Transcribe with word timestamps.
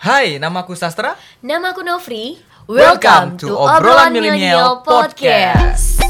Hai, 0.00 0.40
namaku 0.40 0.72
Sastra. 0.72 1.12
Namaku 1.44 1.84
Novri. 1.84 2.40
Welcome 2.64 3.36
to 3.36 3.52
Obrolan 3.52 4.08
Milenial 4.16 4.80
Podcast. 4.80 6.00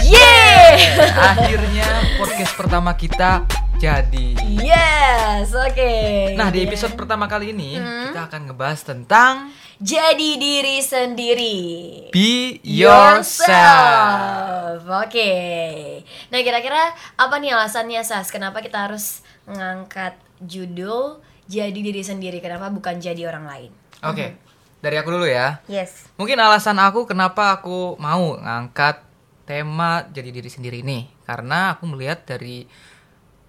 Yeay! 0.00 0.96
Akhirnya 1.36 2.16
podcast 2.16 2.56
pertama 2.56 2.96
kita 2.96 3.44
jadi. 3.76 4.32
Yes, 4.64 5.52
oke. 5.52 6.32
Nah, 6.40 6.48
di 6.48 6.64
episode 6.64 6.96
pertama 6.96 7.28
kali 7.28 7.52
ini 7.52 7.76
kita 8.08 8.32
akan 8.32 8.48
ngebahas 8.48 8.80
tentang 8.80 9.52
Jadi 9.76 10.40
diri 10.40 10.80
sendiri. 10.80 11.60
be 12.16 12.64
yourself. 12.64 13.44
Oke. 15.04 15.32
Nah, 16.32 16.40
kira-kira 16.40 16.96
apa 17.20 17.36
nih 17.36 17.52
alasannya 17.52 18.00
Sas? 18.00 18.32
Kenapa 18.32 18.64
kita 18.64 18.88
harus 18.88 19.20
mengangkat 19.44 20.16
judul 20.42 21.20
jadi 21.46 21.76
diri 21.76 22.02
sendiri? 22.02 22.38
Kenapa 22.40 22.72
bukan 22.72 22.98
jadi 22.98 23.28
orang 23.28 23.44
lain? 23.46 23.70
Oke. 24.04 24.36
Dari 24.80 24.96
aku 24.96 25.12
dulu 25.12 25.28
ya. 25.28 25.60
Yes. 25.68 26.08
Mungkin 26.16 26.40
alasan 26.40 26.80
aku 26.80 27.04
kenapa 27.04 27.60
aku 27.60 28.00
mau 28.00 28.40
ngangkat 28.40 29.04
tema 29.44 30.08
jadi 30.08 30.30
diri 30.30 30.48
sendiri 30.48 30.80
ini 30.80 31.10
karena 31.26 31.76
aku 31.76 31.84
melihat 31.90 32.22
dari 32.24 32.64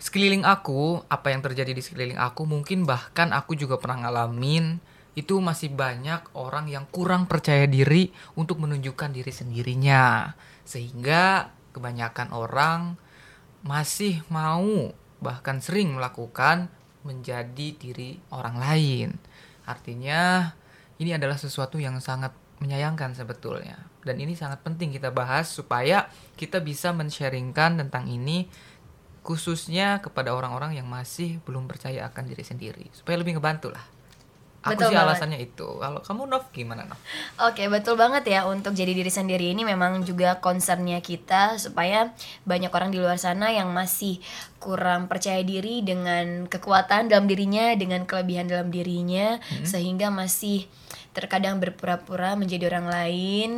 sekeliling 0.02 0.42
aku, 0.44 1.06
apa 1.06 1.30
yang 1.30 1.46
terjadi 1.46 1.78
di 1.78 1.84
sekeliling 1.86 2.18
aku 2.18 2.50
mungkin 2.50 2.90
bahkan 2.90 3.30
aku 3.32 3.54
juga 3.54 3.78
pernah 3.78 4.10
ngalamin 4.10 4.82
itu 5.14 5.38
masih 5.38 5.70
banyak 5.76 6.34
orang 6.34 6.72
yang 6.72 6.90
kurang 6.90 7.30
percaya 7.30 7.68
diri 7.68 8.10
untuk 8.34 8.64
menunjukkan 8.64 9.14
diri 9.14 9.30
sendirinya. 9.30 10.34
Sehingga 10.66 11.54
kebanyakan 11.76 12.34
orang 12.34 12.98
masih 13.62 14.26
mau 14.34 14.90
bahkan 15.22 15.62
sering 15.62 15.94
melakukan 15.94 16.74
menjadi 17.02 17.68
diri 17.76 18.18
orang 18.34 18.56
lain. 18.58 19.10
Artinya 19.66 20.54
ini 21.02 21.14
adalah 21.16 21.38
sesuatu 21.38 21.82
yang 21.82 21.98
sangat 21.98 22.34
menyayangkan 22.62 23.18
sebetulnya. 23.18 23.78
Dan 24.06 24.22
ini 24.22 24.38
sangat 24.38 24.62
penting 24.62 24.94
kita 24.94 25.10
bahas 25.10 25.50
supaya 25.50 26.10
kita 26.38 26.62
bisa 26.62 26.94
men-sharingkan 26.94 27.82
tentang 27.82 28.06
ini 28.10 28.50
khususnya 29.22 30.02
kepada 30.02 30.34
orang-orang 30.34 30.78
yang 30.78 30.90
masih 30.90 31.38
belum 31.46 31.70
percaya 31.70 32.10
akan 32.10 32.26
diri 32.26 32.42
sendiri. 32.46 32.86
Supaya 32.94 33.22
lebih 33.22 33.38
ngebantu 33.38 33.74
lah. 33.74 34.01
Aku 34.62 34.78
Betul 34.78 34.94
sih 34.94 34.98
banget. 34.98 35.10
alasannya 35.10 35.40
itu. 35.42 35.68
Kalau 35.82 36.00
kamu 36.06 36.22
Nov 36.30 36.46
gimana 36.54 36.86
Nov? 36.86 37.02
Oke, 37.50 37.66
betul 37.66 37.98
banget 37.98 38.30
ya 38.30 38.46
untuk 38.46 38.78
jadi 38.78 38.94
diri 38.94 39.10
sendiri 39.10 39.50
ini 39.58 39.66
memang 39.66 40.06
juga 40.06 40.38
concernnya 40.38 41.02
kita 41.02 41.58
supaya 41.58 42.14
banyak 42.46 42.70
orang 42.70 42.94
di 42.94 43.02
luar 43.02 43.18
sana 43.18 43.50
yang 43.50 43.74
masih 43.74 44.22
kurang 44.62 45.10
percaya 45.10 45.42
diri 45.42 45.82
dengan 45.82 46.46
kekuatan 46.46 47.10
dalam 47.10 47.26
dirinya, 47.26 47.74
dengan 47.74 48.06
kelebihan 48.06 48.46
dalam 48.46 48.70
dirinya 48.70 49.42
sehingga 49.66 50.14
masih 50.14 50.70
terkadang 51.18 51.58
berpura-pura 51.58 52.38
menjadi 52.38 52.70
orang 52.70 52.86
lain. 52.86 53.50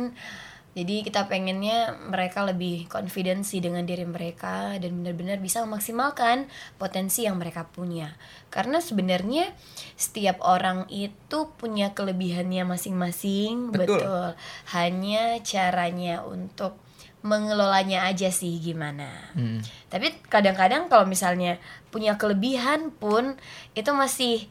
Jadi 0.74 1.06
kita 1.06 1.30
pengennya 1.30 1.94
mereka 2.10 2.42
lebih 2.42 2.90
confident 2.90 3.46
sih 3.46 3.62
dengan 3.62 3.86
diri 3.86 4.02
mereka 4.02 4.74
dan 4.82 4.90
benar-benar 5.00 5.38
bisa 5.38 5.62
memaksimalkan 5.62 6.50
potensi 6.82 7.22
yang 7.22 7.38
mereka 7.38 7.70
punya. 7.70 8.10
Karena 8.50 8.82
sebenarnya 8.82 9.54
setiap 9.94 10.42
orang 10.42 10.90
itu 10.90 11.54
punya 11.54 11.94
kelebihannya 11.94 12.66
masing-masing, 12.66 13.70
Betul. 13.70 14.34
Hanya 14.74 15.38
caranya 15.46 16.26
untuk 16.26 16.82
mengelolanya 17.24 18.04
aja 18.04 18.28
sih 18.28 18.60
gimana. 18.60 19.08
Hmm. 19.32 19.64
Tapi 19.88 20.12
kadang-kadang 20.28 20.92
kalau 20.92 21.08
misalnya 21.08 21.56
punya 21.88 22.20
kelebihan 22.20 22.92
pun 22.92 23.40
itu 23.72 23.90
masih 23.96 24.44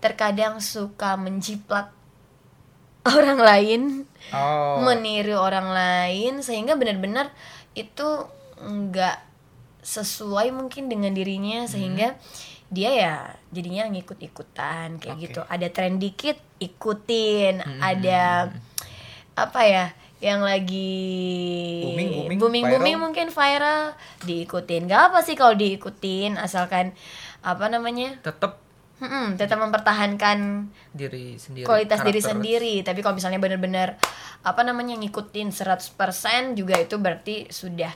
terkadang 0.00 0.62
suka 0.64 1.20
menjiplak 1.20 1.92
orang 3.04 3.40
lain 3.40 3.82
Oh. 4.32 4.80
meniru 4.82 5.36
orang 5.36 5.70
lain 5.70 6.40
sehingga 6.40 6.74
benar-benar 6.74 7.30
itu 7.76 8.24
nggak 8.58 9.20
sesuai 9.84 10.48
mungkin 10.50 10.88
dengan 10.88 11.12
dirinya 11.12 11.68
sehingga 11.68 12.16
dia 12.72 12.90
ya 12.90 13.14
jadinya 13.52 13.86
ngikut-ikutan 13.92 14.98
kayak 14.98 15.16
Oke. 15.20 15.24
gitu. 15.28 15.40
Ada 15.46 15.68
tren 15.70 16.00
dikit 16.00 16.40
ikutin. 16.58 17.62
Ada 17.78 18.50
apa 19.36 19.60
ya 19.68 19.92
yang 20.24 20.40
lagi 20.40 21.04
Booming, 21.84 22.40
booming, 22.40 22.64
booming, 22.72 22.96
mungkin 22.98 23.28
viral 23.28 23.92
diikutin. 24.24 24.88
Gak 24.88 25.12
apa 25.12 25.20
sih 25.20 25.36
kalau 25.36 25.52
diikutin 25.52 26.40
asalkan 26.40 26.96
apa 27.44 27.68
namanya? 27.68 28.16
Tetap 28.24 28.63
Mm-mm, 28.94 29.34
tetap 29.34 29.58
mempertahankan 29.58 30.70
diri 30.90 31.34
sendiri. 31.34 31.66
kualitas 31.66 31.98
diri 32.00 32.18
karakter. 32.18 32.30
sendiri 32.30 32.74
tapi 32.80 33.00
kalau 33.00 33.18
misalnya 33.18 33.38
benar-benar 33.38 33.98
apa 34.40 34.60
namanya 34.62 34.94
ngikutin 34.96 35.50
100% 35.50 35.98
juga 36.54 36.78
itu 36.78 36.94
berarti 36.96 37.50
sudah 37.50 37.90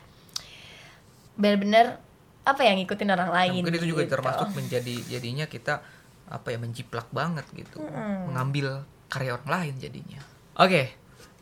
benar-benar 1.34 2.02
apa 2.42 2.60
ya 2.60 2.72
ngikutin 2.74 3.08
orang 3.08 3.30
Nah, 3.30 3.36
lain 3.38 3.62
mungkin 3.62 3.78
itu 3.78 3.88
juga 3.88 4.02
gitu. 4.02 4.14
termasuk 4.16 4.48
menjadi 4.52 4.94
jadinya 5.08 5.46
kita 5.46 5.84
apa 6.26 6.48
ya 6.48 6.58
menjiplak 6.58 7.08
banget 7.08 7.46
gitu 7.52 7.78
mengambil 8.26 8.82
karya 9.06 9.32
orang 9.32 9.48
lain 9.48 9.74
jadinya 9.78 10.20
oke 10.56 10.82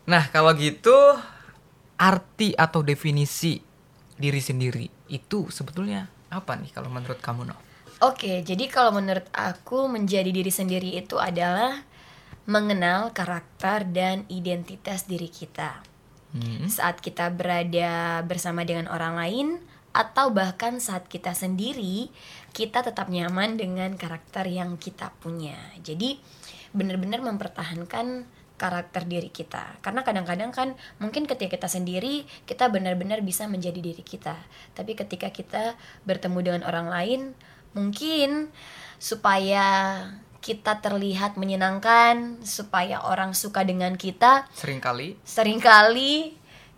nah 0.05 0.29
kalau 0.29 0.53
gitu 0.53 0.95
arti 1.97 2.53
atau 2.53 2.79
definisi 2.81 3.57
diri 4.13 4.39
sendiri 4.39 4.85
itu 5.09 5.49
sebetulnya 5.49 6.05
apa 6.29 6.55
nih 6.55 6.71
kalau 6.71 6.87
menurut 6.87 7.17
kamu 7.17 7.47
Oke, 7.97 8.45
jadi 8.45 8.69
kalau 8.69 8.93
menurut 8.93 9.25
aku 9.33 9.89
menjadi 9.89 10.29
diri 10.29 10.53
sendiri 10.53 11.01
itu 11.01 11.17
adalah 11.17 11.81
mengenal 12.45 13.09
karakter 13.09 13.89
dan 13.89 14.21
identitas 14.29 15.09
diri 15.09 15.25
kita. 15.25 15.81
Hmm, 16.29 16.69
Saat 16.69 17.01
kita 17.01 17.33
berada 17.33 18.21
bersama 18.21 18.61
dengan 18.61 18.85
orang 18.85 19.17
lain 19.17 19.47
atau 19.97 20.29
bahkan 20.29 20.77
saat 20.77 21.09
kita 21.09 21.33
sendiri, 21.33 22.13
kita 22.53 22.85
tetap 22.85 23.09
nyaman 23.09 23.57
dengan 23.57 23.97
karakter 23.97 24.45
yang 24.45 24.77
kita 24.77 25.09
punya. 25.17 25.57
Jadi 25.81 26.21
benar-benar 26.77 27.25
mempertahankan 27.25 28.29
karakter 28.61 29.09
diri 29.09 29.33
kita. 29.33 29.81
Karena 29.81 30.05
kadang-kadang 30.05 30.53
kan 30.53 30.77
mungkin 31.01 31.25
ketika 31.25 31.57
kita 31.57 31.69
sendiri 31.69 32.29
kita 32.45 32.69
benar-benar 32.69 33.25
bisa 33.25 33.49
menjadi 33.49 33.81
diri 33.81 34.05
kita. 34.05 34.37
Tapi 34.77 34.93
ketika 34.93 35.33
kita 35.33 35.73
bertemu 36.05 36.39
dengan 36.45 36.61
orang 36.65 36.93
lain, 36.93 37.21
mungkin 37.77 38.49
supaya 38.97 40.01
kita 40.37 40.79
terlihat 40.79 41.35
menyenangkan, 41.35 42.41
supaya 42.41 43.03
orang 43.03 43.31
suka 43.31 43.61
dengan 43.61 43.93
kita, 43.93 44.47
sering 44.51 44.79
kali 44.79 45.13
sering 45.21 45.59
kali 45.59 46.33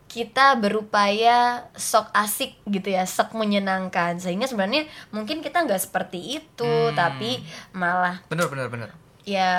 kita 0.06 0.58
berupaya 0.58 1.70
sok 1.72 2.10
asik 2.12 2.58
gitu 2.66 2.90
ya, 2.90 3.06
sok 3.06 3.34
menyenangkan. 3.34 4.18
Sehingga 4.18 4.46
sebenarnya 4.46 4.84
mungkin 5.10 5.40
kita 5.40 5.62
nggak 5.62 5.78
seperti 5.80 6.18
itu, 6.36 6.66
Hmm. 6.66 6.98
tapi 6.98 7.46
malah 7.72 8.18
bener 8.26 8.50
bener 8.50 8.68
bener 8.68 8.90
ya 9.22 9.54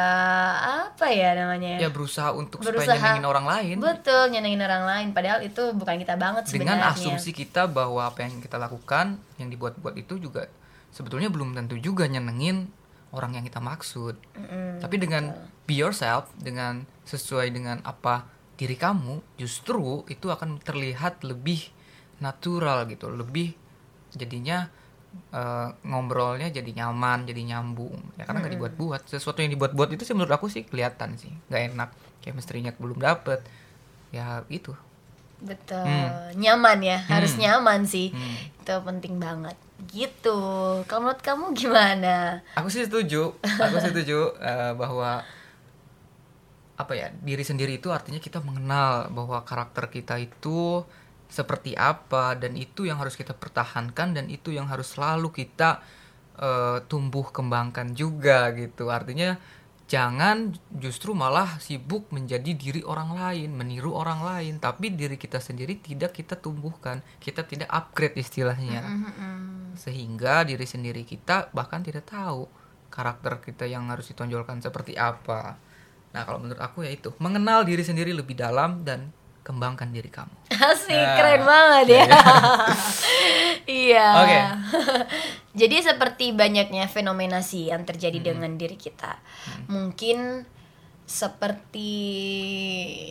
apa 0.91 1.07
ya 1.07 1.31
namanya? 1.33 1.79
ya 1.79 1.87
berusaha 1.89 2.35
untuk 2.35 2.59
Berusaha. 2.59 2.91
supaya 2.91 3.15
nyenengin 3.15 3.29
orang 3.29 3.47
lain 3.47 3.77
Betul, 3.79 4.25
nyenengin 4.29 4.59
orang 4.61 4.83
lain. 4.83 5.09
Padahal 5.15 5.39
itu 5.41 5.63
bukan 5.71 5.95
kita 5.95 6.19
banget 6.19 6.51
dengan 6.51 6.83
sebenarnya. 6.83 6.99
asumsi 6.99 7.31
kita 7.31 7.71
bahwa 7.71 8.03
apa 8.03 8.27
yang 8.27 8.43
kita 8.43 8.59
lakukan 8.59 9.23
yang 9.39 9.47
dibuat-buat 9.47 9.95
itu 9.95 10.19
juga 10.19 10.51
sebetulnya 10.91 11.31
belum 11.31 11.55
tentu 11.55 11.79
juga 11.79 12.07
nyenengin 12.07 12.71
orang 13.11 13.39
yang 13.39 13.45
kita 13.47 13.59
maksud 13.59 14.15
Mm-mm, 14.39 14.79
tapi 14.79 14.99
dengan 14.99 15.35
be 15.67 15.75
yourself 15.75 16.31
dengan 16.39 16.87
sesuai 17.07 17.51
dengan 17.51 17.83
apa 17.83 18.27
diri 18.55 18.77
kamu 18.77 19.23
justru 19.35 20.05
itu 20.07 20.29
akan 20.29 20.61
terlihat 20.61 21.25
lebih 21.25 21.73
natural 22.21 22.85
gitu 22.87 23.09
lebih 23.09 23.57
jadinya 24.13 24.69
eh, 25.33 25.69
ngobrolnya 25.83 26.53
jadi 26.53 26.71
nyaman 26.71 27.27
jadi 27.27 27.43
nyambung 27.57 27.99
ya 28.15 28.29
karena 28.29 28.39
nggak 28.45 28.55
dibuat-buat 28.59 29.03
sesuatu 29.11 29.43
yang 29.43 29.51
dibuat-buat 29.55 29.95
itu 29.97 30.05
sih 30.05 30.15
menurut 30.15 30.35
aku 30.35 30.47
sih 30.47 30.63
kelihatan 30.63 31.17
sih 31.19 31.33
nggak 31.51 31.63
enak 31.75 31.91
chemistry-nya 32.21 32.77
belum 32.77 33.01
dapet 33.01 33.43
ya 34.11 34.43
itu 34.53 34.75
betul. 35.41 35.81
Hmm. 35.81 36.37
Nyaman 36.37 36.85
ya, 36.85 37.01
harus 37.09 37.33
Hmm. 37.33 37.41
nyaman 37.49 37.89
sih. 37.89 38.13
Hmm. 38.13 38.37
Itu 38.61 38.77
penting 38.85 39.17
banget. 39.17 39.57
Gitu. 39.89 40.39
Kalau 40.85 41.01
menurut 41.01 41.23
kamu 41.25 41.45
gimana? 41.57 42.45
aku 42.53 42.69
sih 42.69 42.85
setuju 42.85 43.33
aku 43.41 43.77
setuju 43.81 44.37
eh, 44.51 44.73
bahwa 44.77 45.25
apa 46.81 46.93
ya 46.97 47.13
diri 47.13 47.45
sendiri 47.45 47.77
itu 47.77 47.93
artinya 47.93 48.17
kita 48.17 48.41
mengenal 48.41 49.13
bahwa 49.13 49.45
karakter 49.45 49.93
kita 49.93 50.17
itu 50.17 50.81
seperti 51.29 51.77
apa 51.77 52.35
dan 52.35 52.57
itu 52.57 52.89
yang 52.89 52.97
harus 52.97 53.15
kita 53.15 53.37
pertahankan 53.37 54.17
dan 54.17 54.27
itu 54.33 54.51
yang 54.51 54.65
harus 54.67 54.97
selalu 54.97 55.29
kita 55.29 55.85
eh, 56.41 56.81
tumbuh 56.89 57.29
kembangkan 57.29 57.93
juga 57.93 58.49
gitu 58.57 58.89
artinya 58.89 59.37
jangan 59.91 60.55
justru 60.71 61.19
malah 61.19 61.59
sibuk 61.59 62.15
menjadi 62.15 62.55
diri 62.55 62.83
orang 62.87 63.11
lain 63.11 63.51
meniru 63.51 63.91
orang 63.91 64.23
lain 64.23 64.55
tapi 64.63 64.95
diri 64.95 65.19
kita 65.19 65.43
sendiri 65.43 65.83
tidak 65.83 66.15
kita 66.15 66.39
tumbuhkan 66.39 67.03
kita 67.19 67.43
tidak 67.43 67.67
upgrade 67.67 68.15
istilahnya 68.15 68.87
Mm-mm. 68.87 69.60
Sehingga 69.81 70.45
diri 70.45 70.69
sendiri 70.69 71.03
kita 71.03 71.49
bahkan 71.51 71.81
tidak 71.81 72.05
tahu 72.05 72.45
karakter 72.93 73.41
kita 73.41 73.65
yang 73.65 73.89
harus 73.89 74.05
ditonjolkan 74.07 74.61
seperti 74.61 74.93
apa. 74.95 75.57
Nah, 76.11 76.23
kalau 76.27 76.37
menurut 76.37 76.59
aku 76.59 76.83
ya 76.83 76.91
itu, 76.91 77.15
mengenal 77.17 77.63
diri 77.63 77.81
sendiri 77.81 78.11
lebih 78.11 78.35
dalam 78.35 78.83
dan 78.83 79.09
kembangkan 79.41 79.89
diri 79.89 80.11
kamu. 80.11 80.35
Asik, 80.53 80.93
Nah. 80.93 81.17
keren 81.17 81.43
banget 81.47 81.87
ya. 81.97 82.05
iya. 83.89 84.07
Oke. 84.21 84.39
Jadi 85.61 85.77
seperti 85.81 86.35
banyaknya 86.35 86.85
fenomena 86.87 87.41
sih 87.41 87.71
yang 87.71 87.83
Hmm. 87.83 87.91
terjadi 87.95 88.19
dengan 88.21 88.59
diri 88.59 88.75
kita. 88.75 89.17
Mungkin 89.67 90.45
seperti 91.07 91.95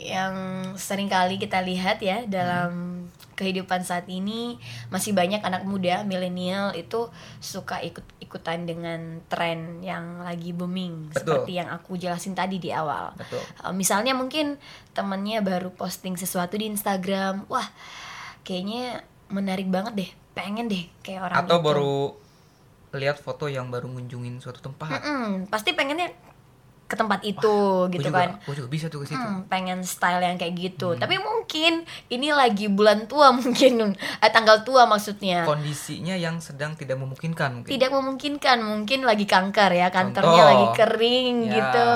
yang 0.07 0.35
sering 0.75 1.07
kali 1.07 1.35
kita 1.35 1.59
lihat 1.59 1.99
ya 1.99 2.23
dalam 2.25 2.71
Hmm. 2.71 2.98
Kehidupan 3.39 3.87
saat 3.87 4.03
ini 4.11 4.59
masih 4.91 5.15
banyak 5.15 5.39
anak 5.39 5.63
muda 5.63 6.03
milenial 6.03 6.75
itu 6.75 7.07
suka 7.39 7.79
ikut-ikutan 7.79 8.67
dengan 8.67 9.23
tren 9.31 9.79
yang 9.79 10.19
lagi 10.19 10.51
booming 10.51 11.15
Betul. 11.15 11.47
seperti 11.47 11.51
yang 11.55 11.71
aku 11.71 11.95
jelasin 11.95 12.35
tadi 12.35 12.59
di 12.59 12.75
awal. 12.75 13.15
Betul. 13.15 13.39
Uh, 13.63 13.71
misalnya 13.71 14.11
mungkin 14.11 14.59
temennya 14.91 15.39
baru 15.39 15.71
posting 15.71 16.19
sesuatu 16.19 16.59
di 16.59 16.67
Instagram 16.67 17.47
wah 17.47 17.71
kayaknya 18.43 19.07
menarik 19.31 19.71
banget 19.71 19.93
deh 19.95 20.11
pengen 20.35 20.67
deh 20.67 20.83
kayak 20.99 21.31
orang 21.31 21.37
Atau 21.47 21.63
itu. 21.63 21.65
baru 21.65 21.95
lihat 22.89 23.21
foto 23.21 23.45
yang 23.45 23.69
baru 23.69 23.85
ngunjungin 23.85 24.41
suatu 24.41 24.59
tempat. 24.65 24.89
Mm-mm, 24.89 25.47
pasti 25.47 25.77
pengennya 25.77 26.09
ke 26.89 26.97
tempat 26.97 27.21
itu 27.21 27.53
Gua 27.79 27.85
gitu 27.87 28.09
juga, 28.09 28.19
kan 28.19 28.29
gua 28.41 28.55
juga 28.55 28.65
bisa 28.67 28.85
tuh 28.87 28.99
ke 28.99 29.07
situ. 29.07 29.21
Hmm, 29.21 29.45
pengen 29.45 29.79
style 29.79 30.19
yang 30.19 30.35
kayak 30.35 30.57
gitu 30.57 30.91
Hmm. 30.91 30.99
tapi 30.99 31.15
mungkin 31.15 31.73
ini 32.07 32.27
lagi 32.31 32.65
bulan 32.65 33.05
tua 33.05 33.29
mungkin 33.37 33.93
eh, 33.93 34.27
tanggal 34.27 34.61
tua 34.61 34.83
maksudnya 34.83 35.45
Kondisinya 35.45 36.15
yang 36.15 36.37
sedang 36.39 36.73
tidak 36.73 36.97
memungkinkan 36.97 37.49
mungkin. 37.55 37.69
tidak 37.69 37.89
memungkinkan 37.89 38.57
mungkin 38.59 38.99
lagi 39.03 39.23
kanker 39.23 39.69
ya 39.71 39.87
kankernya 39.87 40.33
Contoh. 40.35 40.49
lagi 40.49 40.67
kering 40.75 41.37
Ya. 41.41 41.53
gitu 41.55 41.91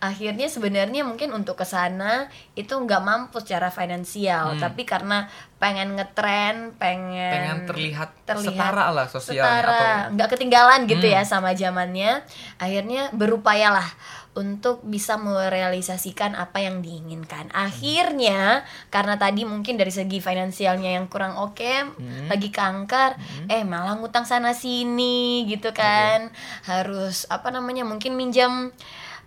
akhirnya 0.00 0.46
sebenarnya 0.46 1.02
mungkin 1.02 1.28
untuk 1.30 1.54
ke 1.54 1.64
sana 1.64 2.26
itu 2.52 2.72
nggak 2.72 3.00
mampu 3.00 3.36
secara 3.38 3.68
finansial 3.68 4.56
Hmm. 4.56 4.60
tapi 4.62 4.82
karena 4.82 5.28
pengen 5.58 5.94
ngetren 5.94 6.74
pengen 6.74 7.30
Pengen 7.32 7.58
terlihat, 7.64 8.10
terlihat 8.24 8.50
setara 8.64 8.86
lah 8.90 9.06
sosialnya 9.06 9.44
setara 9.54 9.68
atau 9.68 9.86
nggak 10.12 10.28
ketinggalan 10.30 10.80
gitu 10.86 11.04
Hmm. 11.04 11.14
ya 11.14 11.22
sama 11.22 11.52
zamannya 11.52 12.24
akhirnya 12.56 13.12
berupayalah 13.12 13.86
untuk 14.32 14.80
bisa 14.80 15.20
merealisasikan 15.20 16.32
apa 16.32 16.64
yang 16.64 16.80
diinginkan. 16.80 17.52
Akhirnya 17.52 18.64
karena 18.88 19.20
tadi 19.20 19.44
mungkin 19.44 19.76
dari 19.76 19.92
segi 19.92 20.24
finansialnya 20.24 20.96
yang 20.96 21.06
kurang 21.12 21.36
oke 21.36 21.74
Hmm. 21.98 22.28
lagi 22.32 22.48
kanker 22.48 23.16
eh 23.48 23.60
malah 23.64 24.00
ngutang 24.00 24.24
sana 24.24 24.56
sini 24.56 25.44
gitu 25.44 25.76
kan. 25.76 26.32
Harus 26.64 27.28
apa 27.28 27.52
namanya 27.52 27.84
mungkin 27.84 28.16
minjam 28.16 28.72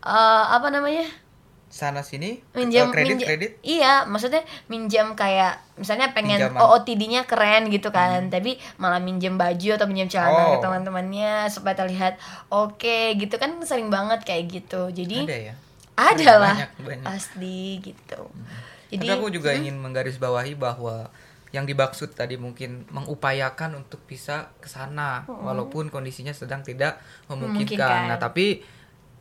eh, 0.06 0.46
apa 0.50 0.74
namanya 0.74 1.06
sana 1.76 2.00
sini 2.00 2.40
minjam 2.56 2.88
kredit 2.88 3.20
minja- 3.20 3.28
kredit? 3.28 3.52
iya 3.60 4.08
maksudnya 4.08 4.40
minjam 4.66 5.12
kayak 5.12 5.60
misalnya 5.76 6.08
pengen. 6.10 6.56
OOTD-nya 6.56 7.28
keren 7.28 7.68
gitu 7.68 7.92
kan 7.92 8.32
tapi 8.32 8.56
malah 8.76 8.98
minjem 8.98 9.36
baju 9.36 9.76
atau 9.76 9.84
minjem 9.84 10.08
celana 10.08 10.32
ke 10.48 10.58
Oh. 10.58 10.64
teman-temannya 10.64 11.52
supaya 11.52 11.76
terlihat 11.76 12.16
oke 12.48 12.80
gitu 13.14 13.36
kan 13.36 13.60
sering 13.62 13.92
banget 13.92 14.24
kayak 14.24 14.48
gitu. 14.50 14.88
Jadi 14.88 15.20
ada 15.22 15.36
ya? 15.36 15.54
ada 15.94 16.34
lah 16.38 16.56
pasti 17.04 17.84
gitu. 17.84 18.24
Tapi 18.86 18.96
jadi 18.96 19.12
aku 19.14 19.28
juga 19.30 19.52
ingin 19.52 19.76
menggarisbawahi 19.76 20.56
bahwa 20.56 21.12
yang 21.52 21.64
dimaksud 21.64 22.12
tadi 22.12 22.36
mungkin 22.36 22.88
mengupayakan 22.90 23.76
untuk 23.78 24.04
bisa 24.04 24.52
ke 24.60 24.68
sana 24.68 25.24
walaupun 25.26 25.88
kondisinya 25.88 26.32
sedang 26.32 26.60
tidak 26.62 27.00
memungkinkan. 27.28 27.76
Memungkinkan. 27.76 28.00
Nah, 28.08 28.18
tapi 28.18 28.64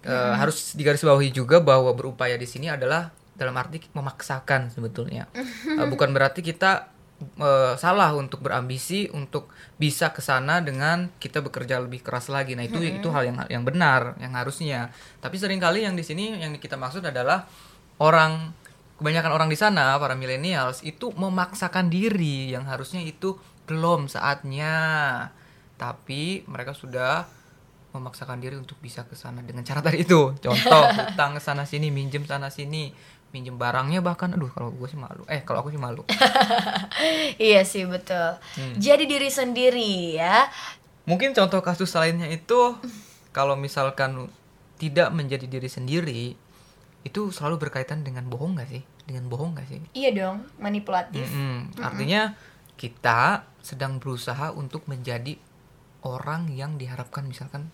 eh, 0.04 0.34
harus 0.36 0.76
digarisbawahi 0.76 1.32
juga 1.32 1.58
bahwa 1.64 1.90
berupaya 1.96 2.36
di 2.36 2.44
sini 2.44 2.68
adalah 2.68 3.10
dalam 3.34 3.56
arti 3.58 3.82
memaksakan 3.92 4.70
sebetulnya. 4.70 5.26
Eh, 5.74 5.88
bukan 5.90 6.14
berarti 6.14 6.44
kita 6.44 6.92
eh, 7.40 7.74
salah 7.74 8.14
untuk 8.14 8.44
berambisi 8.44 9.10
untuk 9.10 9.50
bisa 9.74 10.14
ke 10.14 10.22
sana 10.22 10.62
dengan 10.62 11.10
kita 11.18 11.42
bekerja 11.42 11.82
lebih 11.82 12.04
keras 12.04 12.30
lagi. 12.30 12.54
Nah, 12.54 12.62
itu 12.68 12.78
itu 12.78 13.08
hal 13.10 13.26
yang 13.26 13.36
yang 13.50 13.64
benar, 13.66 14.14
yang 14.22 14.36
harusnya. 14.38 14.92
Tapi 15.18 15.34
sering 15.40 15.58
kali 15.58 15.82
yang 15.82 15.98
di 15.98 16.04
sini 16.06 16.36
yang 16.38 16.54
kita 16.60 16.78
maksud 16.78 17.02
adalah 17.02 17.48
orang 17.98 18.54
kebanyakan 19.02 19.32
orang 19.34 19.48
di 19.50 19.58
sana 19.58 19.98
para 19.98 20.14
millennials 20.14 20.86
itu 20.86 21.10
memaksakan 21.18 21.90
diri 21.90 22.54
yang 22.54 22.70
harusnya 22.70 23.02
itu 23.02 23.34
belum 23.66 24.06
saatnya. 24.06 24.76
Tapi 25.74 26.46
mereka 26.46 26.70
sudah 26.70 27.26
memaksakan 27.94 28.36
diri 28.36 28.58
untuk 28.58 28.74
bisa 28.76 29.06
ke 29.06 29.14
sana 29.14 29.38
dengan 29.38 29.62
cara 29.62 29.78
tadi 29.78 30.02
itu. 30.02 30.34
Contoh, 30.34 30.82
utang 31.14 31.38
sana 31.38 31.62
sini, 31.62 31.88
minjem 31.88 32.26
sana 32.26 32.50
sini, 32.50 32.90
minjem 33.30 33.54
barangnya 33.54 34.02
bahkan 34.02 34.34
aduh 34.34 34.50
kalau 34.50 34.68
gue 34.68 34.84
sih 34.84 34.98
malu. 34.98 35.22
Eh, 35.26 35.40
kalau 35.40 35.62
aku 35.62 35.70
sih 35.70 35.78
malu. 35.78 36.02
iya 37.40 37.62
sih 37.62 37.84
betul 37.84 38.36
Hmm. 38.54 38.74
jadi 38.76 39.04
diri 39.04 39.28
sendiri 39.28 40.14
ya 40.14 40.46
Mungkin 41.04 41.36
contoh 41.36 41.60
kasus 41.60 41.92
lainnya 41.92 42.26
itu 42.26 42.74
kalau 43.30 43.54
misalkan 43.54 44.32
tidak 44.74 45.12
menjadi 45.12 45.44
diri 45.44 45.68
sendiri 45.68 46.22
itu 47.02 47.20
selalu 47.28 47.60
berkaitan 47.60 48.00
dengan 48.00 48.24
bohong 48.24 48.56
gak 48.56 48.70
sih? 48.70 48.80
Dengan 49.04 49.28
bohong 49.28 49.52
gak 49.52 49.68
sih? 49.68 49.80
iya 49.92 50.10
dong 50.10 50.48
manipulatif 50.56 51.28
Mm-mm. 51.28 51.76
Artinya 51.76 52.32
kita 52.74 53.44
sedang 53.60 54.00
berusaha 54.00 54.50
untuk 54.50 54.88
menjadi 54.88 55.36
orang 56.02 56.48
yang 56.48 56.80
diharapkan 56.80 57.24
misalkan 57.24 57.68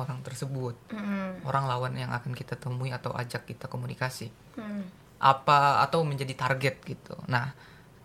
orang 0.00 0.20
tersebut, 0.20 0.74
Mm-mm. 0.88 1.44
orang 1.44 1.64
lawan 1.64 1.92
yang 1.94 2.10
akan 2.10 2.32
kita 2.32 2.56
temui 2.56 2.88
atau 2.88 3.12
ajak 3.12 3.44
kita 3.44 3.68
komunikasi. 3.68 4.32
Mm. 4.56 4.88
Apa 5.20 5.84
atau 5.84 6.00
menjadi 6.00 6.32
target 6.34 6.80
gitu. 6.82 7.12
Nah, 7.28 7.52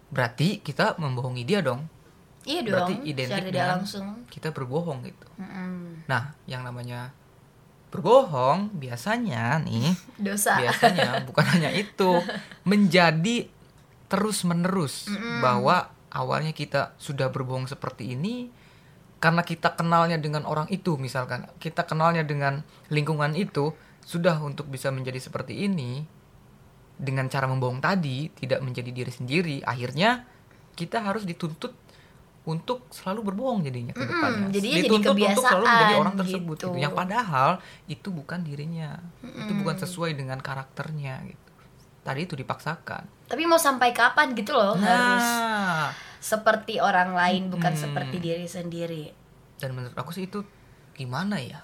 berarti 0.07 0.59
kita 0.59 0.99
membohongi 0.99 1.43
dia 1.43 1.59
dong. 1.59 1.87
iya 2.43 2.61
Berarti 2.61 2.93
dong 2.93 3.07
identik 3.07 3.31
secara 3.31 3.47
tidak 3.47 3.55
dengan- 3.57 3.73
langsung 3.79 4.05
Kita 4.27 4.47
berbohong 4.51 4.99
gitu. 5.03 5.27
Mm-mm. 5.39 6.05
Nah, 6.05 6.23
yang 6.45 6.61
namanya 6.61 7.15
berbohong 7.89 8.75
biasanya 8.75 9.63
nih 9.63 9.95
dosa 10.27 10.59
biasanya 10.59 11.23
bukan 11.23 11.47
hanya 11.47 11.71
itu 11.71 12.19
menjadi 12.69 13.47
terus 14.05 14.43
menerus 14.43 15.07
bahwa 15.39 15.89
awalnya 16.11 16.51
kita 16.51 16.93
sudah 16.99 17.31
berbohong 17.31 17.65
seperti 17.65 18.13
ini 18.13 18.51
karena 19.25 19.41
kita 19.41 19.73
kenalnya 19.73 20.21
dengan 20.21 20.45
orang 20.45 20.69
itu 20.69 21.01
misalkan. 21.01 21.49
Kita 21.57 21.81
kenalnya 21.89 22.21
dengan 22.21 22.61
lingkungan 22.93 23.33
itu 23.33 23.73
sudah 24.05 24.37
untuk 24.45 24.69
bisa 24.69 24.93
menjadi 24.93 25.17
seperti 25.17 25.65
ini 25.65 26.05
dengan 26.95 27.25
cara 27.27 27.49
membohong 27.49 27.81
tadi 27.81 28.29
tidak 28.31 28.61
menjadi 28.63 28.93
diri 28.93 29.11
sendiri 29.11 29.57
akhirnya 29.65 30.23
kita 30.77 31.03
harus 31.03 31.27
dituntut 31.27 31.75
untuk 32.45 32.85
selalu 32.93 33.33
berbohong 33.33 33.65
jadinya 33.65 33.89
ke 33.97 34.05
depannya. 34.05 34.53
jadinya 34.53 34.77
jadi 34.77 34.85
dituntut 34.85 35.15
untuk 35.17 35.43
selalu 35.49 35.65
menjadi 35.65 35.95
orang 35.97 36.15
tersebut 36.21 36.55
gitu. 36.61 36.67
gitu. 36.69 36.77
yang 36.77 36.93
padahal 36.93 37.49
itu 37.89 38.07
bukan 38.13 38.39
dirinya. 38.45 39.01
Itu 39.25 39.51
bukan 39.57 39.75
sesuai 39.81 40.13
dengan 40.13 40.37
karakternya 40.37 41.25
gitu. 41.25 41.51
Tadi 42.05 42.19
itu 42.21 42.37
dipaksakan. 42.37 43.25
Tapi 43.25 43.43
mau 43.49 43.57
sampai 43.57 43.89
kapan 43.89 44.37
gitu 44.37 44.53
loh 44.53 44.77
harus 44.77 45.25
nah. 45.25 45.89
seperti 46.21 46.77
orang 46.77 47.17
lain 47.17 47.49
bukan 47.49 47.73
Hmm. 47.73 47.81
seperti 47.81 48.21
diri 48.21 48.45
sendiri 48.45 49.24
dan 49.59 49.71
menurut 49.71 49.95
aku 49.95 50.11
sih 50.11 50.27
itu 50.27 50.43
gimana 50.95 51.39
ya? 51.39 51.63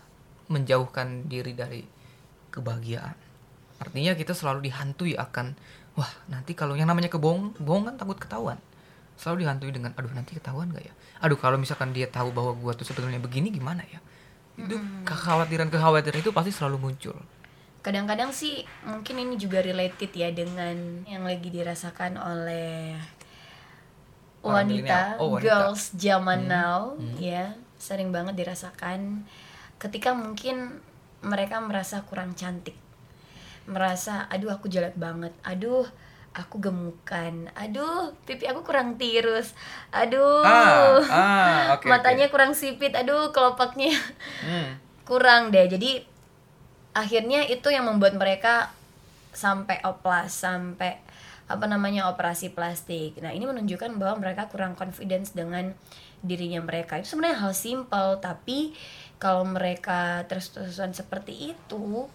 Menjauhkan 0.51 1.31
diri 1.31 1.55
dari 1.55 1.83
kebahagiaan. 2.51 3.15
Artinya 3.81 4.13
kita 4.13 4.36
selalu 4.36 4.69
dihantui 4.69 5.17
akan 5.17 5.55
wah 5.98 6.12
nanti 6.31 6.53
kalau 6.53 6.77
yang 6.77 6.88
namanya 6.88 7.12
kebohong 7.12 7.57
bohong 7.57 7.89
kan 7.89 7.95
takut 7.98 8.19
ketahuan. 8.19 8.60
Selalu 9.17 9.48
dihantui 9.48 9.71
dengan 9.74 9.91
aduh 9.98 10.12
nanti 10.13 10.38
ketahuan 10.38 10.69
gak 10.71 10.86
ya? 10.86 10.93
Aduh 11.24 11.39
kalau 11.39 11.57
misalkan 11.57 11.91
dia 11.95 12.07
tahu 12.07 12.29
bahwa 12.36 12.53
gua 12.57 12.77
tuh 12.77 12.86
sebenarnya 12.86 13.19
begini 13.24 13.50
gimana 13.50 13.81
ya? 13.88 14.00
Itu 14.60 14.77
kekhawatiran 15.07 15.71
kekhawatiran 15.71 16.19
itu 16.21 16.31
pasti 16.36 16.51
selalu 16.53 16.77
muncul. 16.91 17.17
Kadang-kadang 17.81 18.29
sih 18.29 18.62
mungkin 18.86 19.17
ini 19.17 19.36
juga 19.41 19.65
related 19.65 20.13
ya 20.13 20.29
dengan 20.29 21.01
yang 21.10 21.25
lagi 21.25 21.50
dirasakan 21.50 22.13
oleh 22.21 22.93
wanita. 24.45 25.17
Oh, 25.17 25.38
wanita. 25.38 25.41
girls 25.41 25.93
zaman 25.98 26.45
Hmm, 26.45 26.51
now 26.53 26.79
hmm. 26.98 27.17
ya 27.17 27.57
sering 27.81 28.13
banget 28.13 28.38
dirasakan 28.38 29.25
ketika 29.81 30.13
mungkin 30.13 30.77
mereka 31.25 31.57
merasa 31.57 32.05
kurang 32.05 32.38
cantik. 32.38 32.77
Merasa 33.65 34.29
aduh 34.29 34.53
aku 34.53 34.69
jelek 34.69 34.93
banget. 34.93 35.33
Aduh 35.41 35.89
aku 36.38 36.61
gemukan. 36.61 37.50
Aduh 37.57 38.13
pipi 38.29 38.45
aku 38.45 38.61
kurang 38.61 39.01
tirus. 39.01 39.57
Aduh. 39.89 40.45
Ah 40.45 41.01
ah 41.09 41.59
oke. 41.73 41.89
matanya 41.89 42.29
kurang 42.29 42.53
sipit. 42.53 42.93
Aduh 42.93 43.33
kelopaknya 43.33 43.89
Hmm. 44.45 44.77
kurang 45.09 45.50
deh. 45.50 45.65
Jadi 45.65 46.05
akhirnya 46.93 47.50
itu 47.50 47.73
yang 47.73 47.89
membuat 47.89 48.13
mereka 48.13 48.69
sampai 49.31 49.79
oplas 49.88 50.35
sampai 50.43 51.00
apa 51.51 51.65
namanya 51.67 52.07
operasi 52.07 52.55
plastik. 52.55 53.19
Nah 53.19 53.35
ini 53.35 53.43
menunjukkan 53.43 54.00
bahwa 54.00 54.23
mereka 54.23 54.47
kurang 54.47 54.77
confidence 54.79 55.35
dengan 55.35 55.75
dirinya 56.21 56.61
mereka 56.61 57.01
itu 57.01 57.17
sebenarnya 57.17 57.41
hal 57.41 57.53
simpel 57.57 58.21
tapi 58.21 58.77
kalau 59.21 59.45
mereka 59.45 60.25
terus-terusan 60.29 60.93
seperti 60.93 61.53
itu 61.53 62.05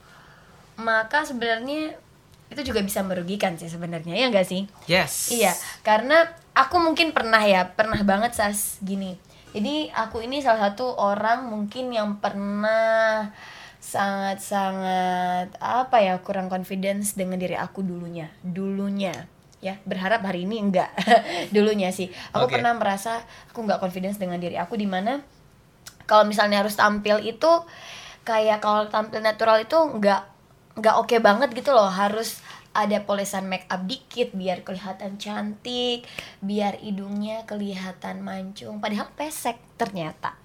maka 0.79 1.27
sebenarnya 1.27 1.99
itu 2.47 2.61
juga 2.63 2.79
bisa 2.83 3.03
merugikan 3.03 3.59
sih 3.59 3.67
sebenarnya 3.67 4.15
ya 4.15 4.31
enggak 4.31 4.47
sih 4.47 4.71
Yes. 4.87 5.35
Iya, 5.35 5.51
karena 5.83 6.31
aku 6.55 6.79
mungkin 6.79 7.11
pernah 7.11 7.43
ya, 7.43 7.75
pernah 7.75 7.99
banget 8.07 8.39
sas 8.39 8.79
gini. 8.79 9.19
Jadi 9.51 9.91
aku 9.91 10.23
ini 10.23 10.39
salah 10.39 10.71
satu 10.71 10.95
orang 10.95 11.51
mungkin 11.51 11.91
yang 11.91 12.23
pernah 12.23 13.35
sangat-sangat 13.83 15.59
apa 15.59 15.97
ya 16.03 16.23
kurang 16.23 16.47
confidence 16.47 17.19
dengan 17.19 17.39
diri 17.39 17.59
aku 17.59 17.83
dulunya, 17.83 18.31
dulunya 18.47 19.27
ya 19.65 19.81
berharap 19.89 20.21
hari 20.21 20.45
ini 20.45 20.61
enggak 20.61 20.93
dulunya 21.55 21.89
sih 21.89 22.13
aku 22.37 22.47
Oke. 22.47 22.61
pernah 22.61 22.77
merasa 22.77 23.25
aku 23.51 23.65
nggak 23.65 23.81
confidence 23.81 24.21
dengan 24.21 24.37
diri 24.37 24.61
aku 24.61 24.77
di 24.77 24.85
mana 24.85 25.25
kalau 26.07 26.29
misalnya 26.29 26.63
harus 26.63 26.77
tampil 26.77 27.19
itu 27.25 27.51
kayak 28.23 28.61
kalau 28.61 28.87
tampil 28.93 29.23
natural 29.23 29.63
itu 29.63 29.75
nggak 29.75 30.23
nggak 30.77 30.95
oke 31.01 31.17
banget 31.25 31.51
gitu 31.57 31.73
loh 31.73 31.89
harus 31.89 32.45
ada 32.77 33.01
polesan 33.09 33.49
make 33.49 33.65
up 33.73 33.89
dikit 33.89 34.37
biar 34.37 34.61
kelihatan 34.61 35.17
cantik 35.17 36.05
biar 36.45 36.77
hidungnya 36.85 37.49
kelihatan 37.49 38.21
mancung 38.21 38.85
padahal 38.85 39.09
pesek 39.17 39.57
ternyata 39.77 40.37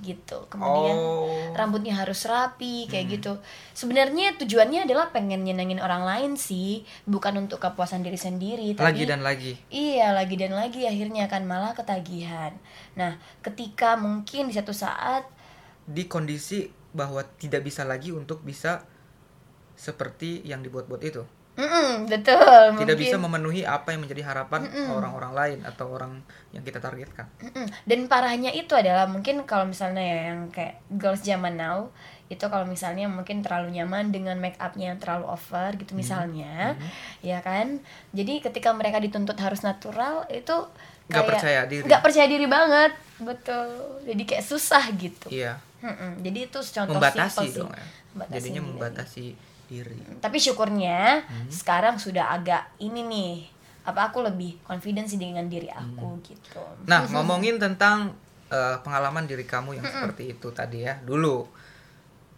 gitu 0.00 0.48
kemudian 0.48 0.96
Oh. 0.96 1.52
rambutnya 1.52 1.92
harus 1.92 2.24
rapi 2.24 2.88
kayak 2.88 3.20
gitu 3.20 3.36
sebenarnya 3.76 4.36
tujuannya 4.40 4.88
adalah 4.88 5.12
pengen 5.12 5.44
nyenengin 5.44 5.80
orang 5.80 6.04
lain 6.04 6.32
sih 6.40 6.84
bukan 7.04 7.36
untuk 7.44 7.60
kepuasan 7.60 8.00
diri 8.00 8.16
sendiri 8.16 8.72
Lagi 8.76 9.04
tapi 9.04 9.08
dan 9.08 9.20
lagi. 9.20 9.52
Iya, 9.68 10.12
lagi 10.16 10.34
dan 10.40 10.52
lagi 10.56 10.84
akhirnya 10.88 11.28
akan 11.28 11.42
malah 11.44 11.72
ketagihan. 11.76 12.52
Nah, 12.96 13.16
ketika 13.44 13.96
mungkin 13.96 14.48
di 14.48 14.54
satu 14.56 14.72
saat 14.72 15.24
Di 15.88 16.04
kondisi 16.08 16.68
bahwa 16.92 17.24
tidak 17.36 17.64
bisa 17.64 17.84
lagi 17.84 18.12
untuk 18.12 18.44
bisa 18.44 18.84
seperti 19.78 20.42
yang 20.44 20.60
dibuat-buat 20.60 21.00
itu. 21.04 21.22
Mm-mm, 21.58 22.06
betul, 22.06 22.38
Tidak 22.38 22.86
mungkin. 22.86 22.94
bisa 22.94 23.16
memenuhi 23.18 23.66
apa 23.66 23.90
yang 23.90 24.06
menjadi 24.06 24.22
harapan 24.22 24.62
orang-orang 24.88 25.32
lain 25.34 25.58
atau 25.66 25.90
orang 25.90 26.22
yang 26.54 26.62
kita 26.62 26.78
targetkan. 26.78 27.26
Mm-mm. 27.42 27.66
Dan 27.82 28.06
parahnya 28.06 28.54
itu 28.54 28.78
adalah 28.78 29.10
mungkin 29.10 29.42
kalau 29.42 29.66
misalnya 29.66 29.98
ya 29.98 30.18
yang 30.30 30.54
kayak 30.54 30.78
girls 30.88 31.20
zaman 31.20 31.58
now 31.58 31.90
itu 32.28 32.44
kalau 32.44 32.62
misalnya 32.62 33.08
mungkin 33.08 33.40
terlalu 33.40 33.72
nyaman 33.74 34.12
dengan 34.12 34.36
make 34.36 34.54
upnya 34.60 34.92
yang 34.92 35.00
terlalu 35.00 35.26
over 35.26 35.72
gitu 35.74 35.96
misalnya, 35.96 36.76
ya 37.18 37.40
kan? 37.40 37.80
Jadi 38.12 38.38
ketika 38.38 38.70
mereka 38.70 39.00
dituntut 39.00 39.34
harus 39.34 39.64
natural 39.64 40.28
itu 40.28 40.52
Nggak 41.08 41.24
percaya 41.24 41.64
diri. 41.64 41.88
nggak 41.88 42.02
percaya 42.04 42.28
diri 42.28 42.44
banget, 42.44 42.92
betul. 43.18 43.66
Jadi 44.04 44.22
kayak 44.28 44.44
susah 44.44 44.84
gitu. 44.94 45.32
Iya. 45.32 45.56
Mm-mm. 45.80 46.20
Jadi 46.20 46.38
itu 46.44 46.58
contoh 46.60 47.00
membatasi 47.00 47.46
sih. 47.48 47.56
dong 47.56 47.72
ya. 47.72 47.84
Membatasi 48.12 48.34
Jadinya 48.36 48.62
membatasi 48.62 49.24
diri. 49.32 49.47
Tapi 50.18 50.36
syukurnya 50.36 51.22
Hmm. 51.22 51.48
sekarang 51.48 51.96
sudah 51.96 52.32
agak 52.32 52.72
ini 52.78 53.04
nih 53.04 53.34
apa 53.84 54.08
aku 54.08 54.20
lebih 54.20 54.60
confidence 54.62 55.14
dengan 55.14 55.44
diri 55.44 55.68
aku 55.68 56.20
gitu 56.22 56.60
Hmm. 56.60 56.84
Nah, 56.84 57.00
ngomongin 57.10 57.56
tentang 57.56 58.12
eh, 58.48 58.76
pengalaman 58.80 59.28
diri 59.28 59.44
kamu 59.44 59.76
yang 59.76 59.84
seperti 59.84 60.32
itu 60.32 60.48
tadi 60.50 60.80
ya, 60.80 60.96
dulu. 60.98 61.44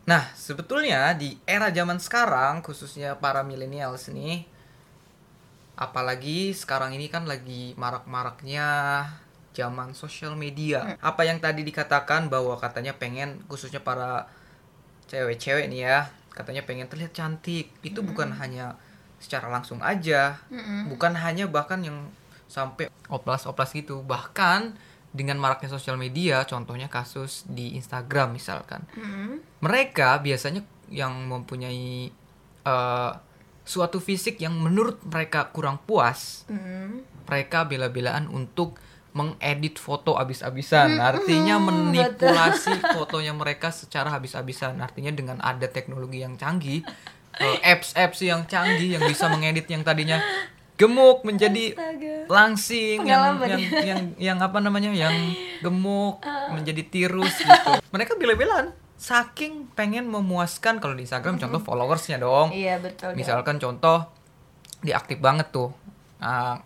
Nah, 0.07 0.27
sebetulnya 0.35 1.15
di 1.15 1.39
era 1.47 1.71
zaman 1.71 2.03
sekarang, 2.03 2.67
khususnya 2.67 3.15
para 3.15 3.47
millennials 3.47 4.11
nih, 4.11 4.43
apalagi 5.79 6.51
sekarang 6.53 6.93
ini 6.93 7.07
kan 7.07 7.25
lagi 7.25 7.73
marak-maraknya 7.79 8.67
zaman 9.55 9.95
sosial 9.95 10.35
media. 10.35 10.99
Apa 11.01 11.23
yang 11.25 11.39
tadi 11.39 11.63
dikatakan 11.63 12.27
bahwa 12.27 12.59
katanya 12.59 12.95
pengen 12.95 13.41
khususnya 13.47 13.79
para 13.79 14.27
cewek-cewek 15.07 15.67
nih 15.71 15.81
ya, 15.87 15.99
katanya 16.41 16.65
pengen 16.65 16.89
terlihat 16.89 17.13
cantik. 17.13 17.69
Itu 17.85 18.01
bukan 18.01 18.33
hanya 18.41 18.81
secara 19.21 19.53
langsung 19.53 19.85
aja, 19.85 20.41
bukan 20.89 21.13
hanya 21.13 21.45
bahkan 21.45 21.85
yang 21.85 22.09
sampai 22.49 22.89
oplas-oplas 23.13 23.77
gitu. 23.77 24.01
Bahkan 24.01 24.75
dengan 25.13 25.37
maraknya 25.37 25.69
sosial 25.69 26.01
media, 26.01 26.43
contohnya 26.49 26.89
kasus 26.89 27.45
di 27.45 27.77
Instagram 27.77 28.35
misalkan. 28.35 28.87
Mm-mm. 28.97 29.43
Mereka 29.61 30.23
biasanya 30.25 30.65
yang 30.89 31.29
mempunyai 31.29 32.11
eh, 32.65 33.13
suatu 33.67 33.99
fisik 34.03 34.41
yang 34.43 34.57
menurut 34.59 34.99
mereka 35.07 35.51
kurang 35.53 35.79
puas, 35.83 36.49
Mm-mm. 36.51 37.05
mereka 37.29 37.69
bela-belaan 37.69 38.27
untuk 38.31 38.79
mengedit 39.13 39.77
foto 39.77 40.15
habis-habisan. 40.17 40.99
Artinya 40.99 41.59
manipulasi 41.59 42.75
fotonya 42.97 43.35
mereka 43.35 43.75
secara 43.75 44.11
habis-habisan. 44.15 44.79
Artinya 44.79 45.11
dengan 45.11 45.39
ada 45.43 45.67
teknologi 45.67 46.23
yang 46.23 46.39
canggih, 46.39 46.83
eh, 47.45 47.59
apps-apps 47.65 48.23
yang 48.23 48.47
canggih 48.47 48.99
yang 48.99 49.05
bisa 49.07 49.27
mengedit 49.31 49.67
yang 49.71 49.83
tadinya 49.83 50.19
gemuk 50.81 51.29
menjadi 51.29 51.77
Astaga. 51.77 52.15
langsing 52.33 53.05
yang, 53.05 53.37
Pengalaman 53.37 53.49
yang 53.53 53.61
ya. 53.61 53.81
yang 53.85 54.01
yang 54.17 54.39
apa 54.41 54.59
namanya 54.65 54.89
yang 54.97 55.13
gemuk 55.65 56.25
menjadi 56.51 56.83
tirus 56.89 57.37
gitu. 57.37 57.71
Mereka 57.93 58.17
bela-belaan 58.17 58.73
saking 59.01 59.73
pengen 59.73 60.13
memuaskan 60.13 60.77
kalau 60.77 60.93
di 60.93 61.09
Instagram 61.09 61.41
contoh 61.41 61.57
followersnya 61.65 62.21
dong 62.21 62.53
iya 62.53 62.77
betul 62.77 63.17
misalkan 63.17 63.57
contoh 63.57 64.05
dia 64.85 65.01
aktif 65.01 65.17
banget 65.25 65.49
tuh 65.49 65.73
uh, 66.21 66.61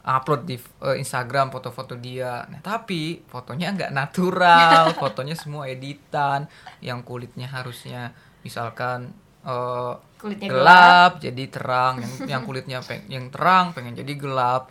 upload 0.00 0.48
di 0.48 0.56
uh, 0.56 0.96
Instagram 0.96 1.52
foto-foto 1.52 1.96
dia. 1.96 2.44
Nah 2.48 2.60
tapi 2.64 3.20
fotonya 3.28 3.72
nggak 3.76 3.92
natural 3.92 4.92
fotonya 5.00 5.36
semua 5.36 5.68
editan 5.68 6.48
yang 6.80 7.04
kulitnya 7.04 7.48
harusnya 7.48 8.16
misalkan 8.40 9.12
uh, 9.44 9.96
Kulitnya 10.20 10.52
gelap, 10.52 11.16
jadi 11.16 11.48
terang 11.48 12.04
yang 12.04 12.12
yang 12.28 12.42
kulitnya 12.44 12.84
peng- 12.84 13.08
yang 13.08 13.32
terang 13.32 13.72
pengen 13.72 13.96
jadi 13.96 14.12
gelap. 14.20 14.68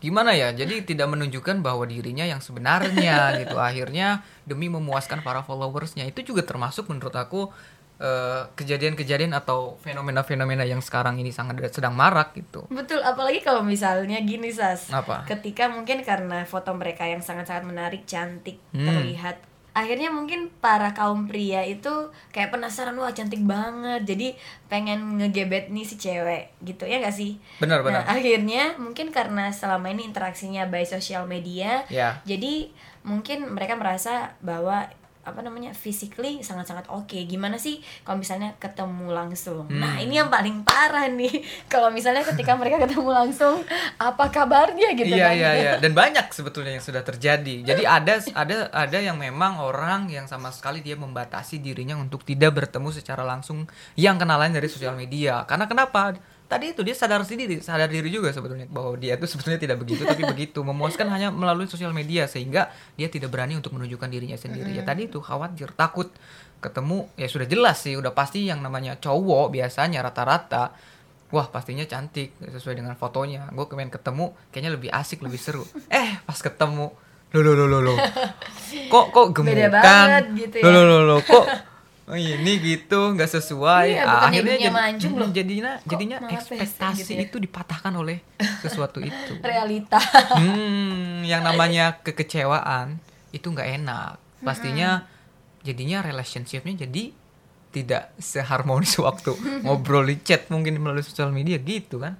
Gimana 0.00 0.32
ya? 0.32 0.56
Jadi 0.56 0.88
tidak 0.88 1.12
menunjukkan 1.12 1.60
bahwa 1.60 1.84
dirinya 1.84 2.24
yang 2.24 2.40
sebenarnya 2.40 3.44
gitu. 3.44 3.60
Akhirnya 3.68 4.24
demi 4.48 4.72
memuaskan 4.72 5.20
para 5.20 5.44
followersnya 5.44 6.08
itu 6.08 6.32
juga 6.32 6.48
termasuk 6.48 6.88
menurut 6.88 7.12
aku 7.12 7.52
eh, 7.96 8.42
kejadian-kejadian 8.52 9.32
atau 9.32 9.80
fenomena-fenomena 9.80 10.62
yang 10.62 10.78
sekarang 10.78 11.16
ini 11.16 11.30
sangat 11.30 11.56
sedang 11.70 11.92
marak 11.92 12.32
gitu 12.32 12.68
Betul, 12.68 13.00
apalagi 13.00 13.40
kalau 13.40 13.60
misalnya 13.60 14.20
gini 14.20 14.48
Sas. 14.48 14.88
Apa? 14.88 15.24
Ketika 15.24 15.66
mungkin 15.66 16.00
karena 16.00 16.44
foto 16.44 16.72
mereka 16.72 17.02
yang 17.02 17.20
sangat-sangat 17.20 17.64
menarik, 17.64 18.04
cantik, 18.04 18.60
Hmm. 18.70 18.84
terlihat 18.84 19.40
akhirnya 19.72 20.08
mungkin 20.08 20.48
para 20.56 20.92
kaum 20.92 21.28
pria 21.28 21.60
itu 21.60 21.92
kayak 22.30 22.48
penasaran 22.48 22.96
wah 22.96 23.12
cantik 23.12 23.44
banget 23.44 24.08
jadi 24.08 24.32
pengen 24.66 25.20
ngegebet 25.20 25.68
nih 25.68 25.84
si 25.84 26.00
cewek 26.00 26.48
gitu 26.64 26.88
ya 26.88 26.96
gak 26.96 27.12
sih 27.12 27.36
Benar, 27.60 27.84
nah 27.84 28.00
benar. 28.00 28.02
akhirnya 28.08 28.72
mungkin 28.76 29.12
karena 29.12 29.52
selama 29.52 29.92
ini 29.92 30.08
interaksinya 30.08 30.64
by 30.64 30.80
sosial 30.80 31.28
media 31.28 31.84
Ya. 31.92 32.24
jadi 32.24 32.72
mungkin 33.04 33.52
mereka 33.52 33.76
merasa 33.76 34.32
bahwa 34.40 34.88
apa 35.26 35.42
namanya 35.42 35.74
physically 35.74 36.38
sangat-sangat 36.40 36.86
oke. 36.86 37.18
Gimana 37.26 37.58
sih 37.58 37.82
kalau 38.06 38.16
misalnya 38.16 38.54
ketemu 38.56 39.10
langsung? 39.10 39.66
Nah 39.66 39.98
Hmm. 39.98 40.04
ini 40.06 40.14
yang 40.16 40.30
paling 40.30 40.62
parah 40.62 41.10
nih. 41.10 41.42
Kalau 41.72 41.90
misalnya 41.90 42.22
ketika 42.22 42.54
mereka 42.54 42.78
ketemu 42.78 43.10
langsung 43.10 43.58
apa 43.98 44.30
kabarnya 44.30 44.94
gitu 44.94 45.10
iya 45.10 45.28
kan? 45.28 45.34
iya 45.34 45.50
iya. 45.58 45.72
Dan 45.82 45.92
banyak 45.92 46.30
sebetulnya 46.30 46.78
yang 46.78 46.84
sudah 46.84 47.02
terjadi. 47.02 47.66
Jadi 47.66 47.82
ada 47.82 48.22
ada 48.32 48.56
ada 48.70 48.98
yang 48.98 49.18
memang 49.18 49.58
orang 49.58 50.06
yang 50.06 50.30
sama 50.30 50.54
sekali 50.54 50.78
dia 50.78 50.94
membatasi 50.94 51.58
dirinya 51.58 51.98
untuk 51.98 52.22
tidak 52.22 52.54
bertemu 52.54 52.94
secara 52.94 53.26
langsung 53.26 53.66
yang 53.94 54.14
kenalan 54.14 54.54
dari 54.54 54.70
sosial 54.70 54.94
media. 54.94 55.42
Karena 55.44 55.66
kenapa 55.66 56.14
tadi 56.46 56.70
itu 56.70 56.80
dia 56.80 56.94
sadar 56.94 57.22
sendiri 57.22 57.58
sadar 57.58 57.86
diri 57.86 58.06
juga 58.06 58.30
sebetulnya 58.30 58.66
bahwa 58.66 58.94
dia 58.94 59.14
itu 59.14 59.26
sebetulnya 59.26 59.58
tidak 59.58 59.82
begitu 59.82 60.02
tapi 60.02 60.22
begitu. 60.32 60.62
Memuaskan 60.62 61.10
hanya 61.10 61.28
melalui 61.28 61.66
sosial 61.66 61.90
media 61.90 62.26
sehingga 62.26 62.70
dia 62.94 63.06
tidak 63.06 63.30
berani 63.30 63.54
untuk 63.54 63.74
menunjukkan 63.74 64.06
dirinya 64.06 64.34
sendiri. 64.34 64.72
Ya 64.72 64.82
tadi 64.82 65.06
itu 65.06 65.18
khawatir 65.18 65.74
takut 65.74 66.10
ketemu 66.56 67.06
ya 67.14 67.28
sudah 67.28 67.44
jelas 67.44 67.82
sih 67.84 67.94
udah 67.94 68.10
pasti 68.10 68.48
yang 68.48 68.64
namanya 68.64 68.96
cowok 68.96 69.52
biasanya 69.52 70.00
rata-rata 70.00 70.72
wah 71.28 71.46
pastinya 71.50 71.82
cantik 71.84 72.32
sesuai 72.38 72.78
dengan 72.78 72.94
fotonya. 72.94 73.50
Gue 73.50 73.66
kemarin 73.66 73.90
ketemu 73.90 74.30
kayaknya 74.50 74.70
lebih 74.72 74.90
asik 74.90 75.20
lebih 75.20 75.36
seru. 75.36 75.66
Eh 75.90 76.16
pas 76.22 76.38
ketemu 76.38 76.94
lo 77.34 77.42
lo 77.42 77.66
lo 77.66 77.82
lo 77.82 77.94
kok 78.88 79.06
kok 79.12 79.26
Beda 79.42 79.68
gemukan? 79.68 79.68
banget 79.74 80.24
gitu 80.38 80.56
ya. 80.62 80.72
lo 80.72 80.80
lo 80.86 80.98
lo 81.04 81.16
kok 81.20 81.44
oh, 82.06 82.16
ini 82.16 82.52
gitu 82.62 83.12
nggak 83.12 83.30
sesuai. 83.30 83.86
Iya, 83.98 84.02
Ah, 84.06 84.30
akhirnya 84.30 84.56
jadi 84.56 84.70
mancung 84.70 85.12
mm, 85.14 85.20
loh. 85.20 85.28
jadinya 85.34 85.72
jadinya 85.82 86.16
ekspektasi 86.30 87.02
gitu 87.02 87.12
ya? 87.14 87.20
itu 87.26 87.36
dipatahkan 87.42 87.92
oleh 87.92 88.22
sesuatu 88.62 89.02
itu. 89.02 89.32
Realita. 89.46 89.98
Hmm 90.34 91.22
yang 91.22 91.42
namanya 91.48 91.98
kekecewaan 92.00 92.98
itu 93.30 93.46
nggak 93.50 93.68
enak. 93.82 94.16
Pastinya 94.40 95.04
jadinya 95.66 96.00
relationshipnya 96.00 96.86
jadi 96.86 97.10
tidak 97.74 98.14
seharmonis 98.16 98.96
waktu 99.06 99.34
ngobrol 99.66 100.06
di 100.06 100.16
chat 100.22 100.48
mungkin 100.48 100.78
melalui 100.78 101.02
sosial 101.02 101.34
media 101.34 101.58
gitu 101.58 101.98
kan? 102.00 102.16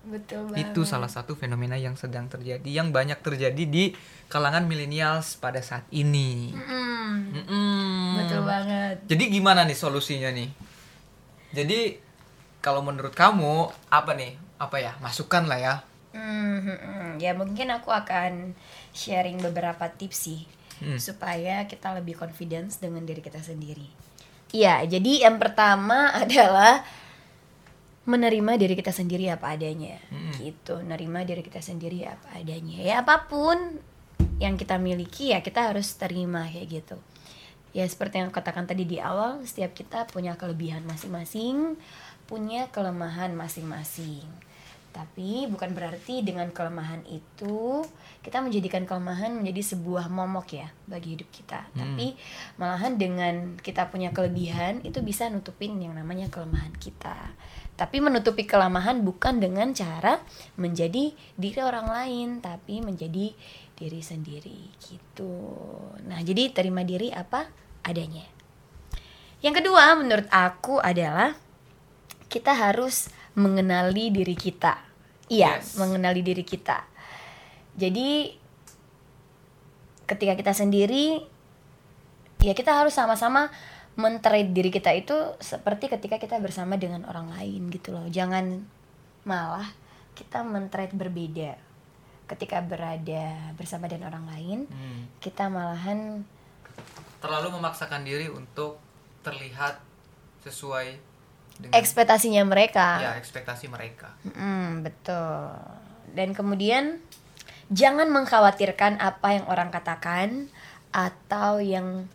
Betul 0.00 0.48
banget. 0.48 0.72
Itu 0.72 0.88
salah 0.88 1.12
satu 1.12 1.36
fenomena 1.36 1.76
yang 1.76 1.92
sedang 1.92 2.24
terjadi, 2.24 2.64
yang 2.64 2.88
banyak 2.88 3.20
terjadi 3.20 3.68
di 3.68 3.92
kalangan 4.32 4.64
milenials 4.64 5.36
pada 5.36 5.60
saat 5.60 5.84
ini. 5.92 6.56
Mm, 6.56 7.44
Betul 8.18 8.42
banget 8.42 8.96
Jadi 9.06 9.24
gimana 9.30 9.62
nih 9.62 9.78
solusinya 9.78 10.30
nih? 10.34 10.48
Jadi 11.54 11.98
kalau 12.64 12.82
menurut 12.82 13.14
kamu 13.14 13.70
apa 13.90 14.12
nih? 14.16 14.34
Apa 14.58 14.76
ya? 14.82 14.92
Masukan 14.98 15.46
lah 15.46 15.58
ya. 15.58 15.74
Hmm, 16.10 16.58
hmm, 16.66 16.78
hmm. 16.78 17.10
ya 17.22 17.32
mungkin 17.38 17.70
aku 17.70 17.94
akan 17.94 18.58
sharing 18.90 19.38
beberapa 19.38 19.86
tips 19.86 20.18
sih 20.26 20.42
Hmm. 20.80 20.96
supaya 20.96 21.68
kita 21.68 21.92
lebih 21.92 22.16
confidence 22.16 22.80
dengan 22.80 23.04
diri 23.04 23.20
kita 23.20 23.36
sendiri. 23.44 23.84
Iya, 24.50 24.80
jadi 24.88 25.28
yang 25.28 25.36
pertama 25.36 26.08
adalah 26.24 26.80
menerima 28.08 28.56
diri 28.56 28.74
kita 28.74 28.90
sendiri 28.90 29.28
apa 29.28 29.52
adanya. 29.52 30.00
Hmm. 30.08 30.32
Gitu, 30.40 30.80
menerima 30.80 31.20
diri 31.28 31.42
kita 31.44 31.60
sendiri 31.60 32.08
apa 32.08 32.32
adanya. 32.32 32.80
Ya 32.80 33.04
apa 33.04 33.28
pun 33.28 33.76
yang 34.40 34.56
kita 34.56 34.80
miliki 34.80 35.36
ya 35.36 35.44
kita 35.44 35.68
harus 35.68 35.92
terima 36.00 36.48
kayak 36.48 36.80
gitu. 36.80 36.96
Ya 37.70 37.86
seperti 37.86 38.18
yang 38.18 38.34
aku 38.34 38.42
katakan 38.42 38.66
tadi 38.66 38.82
di 38.82 38.98
awal, 38.98 39.46
setiap 39.46 39.74
kita 39.74 40.06
punya 40.10 40.34
kelebihan 40.34 40.82
masing-masing, 40.86 41.78
punya 42.26 42.66
kelemahan 42.70 43.30
masing-masing. 43.34 44.26
Tapi 44.90 45.46
bukan 45.46 45.70
berarti 45.70 46.26
dengan 46.26 46.50
kelemahan 46.50 47.06
itu 47.06 47.86
kita 48.26 48.42
menjadikan 48.42 48.82
kelemahan 48.90 49.38
menjadi 49.38 49.78
sebuah 49.78 50.10
momok 50.10 50.58
ya 50.58 50.68
bagi 50.90 51.14
hidup 51.14 51.30
kita. 51.30 51.62
Tapi 51.78 52.18
malahan 52.58 52.98
dengan 52.98 53.54
kita 53.62 53.86
punya 53.86 54.10
kelebihan 54.10 54.82
itu 54.82 54.98
bisa 54.98 55.30
nutupin 55.30 55.78
yang 55.78 55.94
namanya 55.94 56.26
kelemahan 56.26 56.74
kita. 56.74 57.14
Tapi 57.78 58.02
menutupi 58.02 58.44
kelemahan 58.44 59.00
bukan 59.06 59.38
dengan 59.40 59.70
cara 59.72 60.18
menjadi 60.58 61.14
diri 61.38 61.60
orang 61.62 61.86
lain, 61.86 62.28
tapi 62.42 62.82
menjadi 62.82 63.32
diri 63.80 64.04
sendiri 64.04 64.76
gitu. 64.84 65.32
Nah, 66.04 66.20
jadi 66.20 66.52
terima 66.52 66.84
diri 66.84 67.08
apa 67.08 67.48
adanya. 67.80 68.28
Yang 69.40 69.64
kedua 69.64 69.96
menurut 69.96 70.28
aku 70.28 70.76
adalah 70.76 71.32
kita 72.28 72.52
harus 72.52 73.08
mengenali 73.32 74.12
diri 74.12 74.36
kita. 74.36 74.84
Iya, 75.32 75.62
Yes. 75.62 75.80
mengenali 75.80 76.20
diri 76.20 76.44
kita. 76.44 76.84
Jadi 77.80 78.36
ketika 80.04 80.34
kita 80.36 80.52
sendiri 80.52 81.22
ya 82.42 82.52
kita 82.52 82.74
harus 82.74 82.92
sama-sama 82.92 83.48
men-trade 83.94 84.50
diri 84.50 84.68
kita 84.74 84.90
itu 84.92 85.14
seperti 85.38 85.86
ketika 85.86 86.18
kita 86.18 86.36
bersama 86.42 86.76
dengan 86.76 87.06
orang 87.08 87.32
lain 87.32 87.72
gitu 87.72 87.94
loh. 87.94 88.04
Jangan 88.10 88.66
malah 89.24 89.70
kita 90.18 90.44
men-trade 90.44 90.92
berbeda. 90.92 91.69
Ketika 92.30 92.62
berada 92.62 93.50
bersama 93.58 93.90
dengan 93.90 94.14
orang 94.14 94.30
lain, 94.30 94.58
Hmm. 94.70 95.10
kita 95.18 95.50
malahan 95.50 96.22
Terlalu 97.18 97.58
memaksakan 97.58 98.00
diri 98.00 98.30
untuk 98.30 98.80
terlihat 99.20 99.76
sesuai 100.40 100.96
dengan 101.60 101.76
ekspektasinya 101.76 102.40
mereka. 102.46 102.96
ya 102.96 103.12
ekspektasi 103.20 103.68
mereka. 103.68 104.14
Mm, 104.24 104.80
betul. 104.80 105.52
Dan 106.16 106.32
kemudian 106.32 106.96
jangan 107.68 108.08
mengkhawatirkan 108.08 108.96
apa 108.96 109.36
yang 109.36 109.44
orang 109.52 109.68
katakan 109.68 110.48
atau 110.90 111.60
yang 111.60 112.08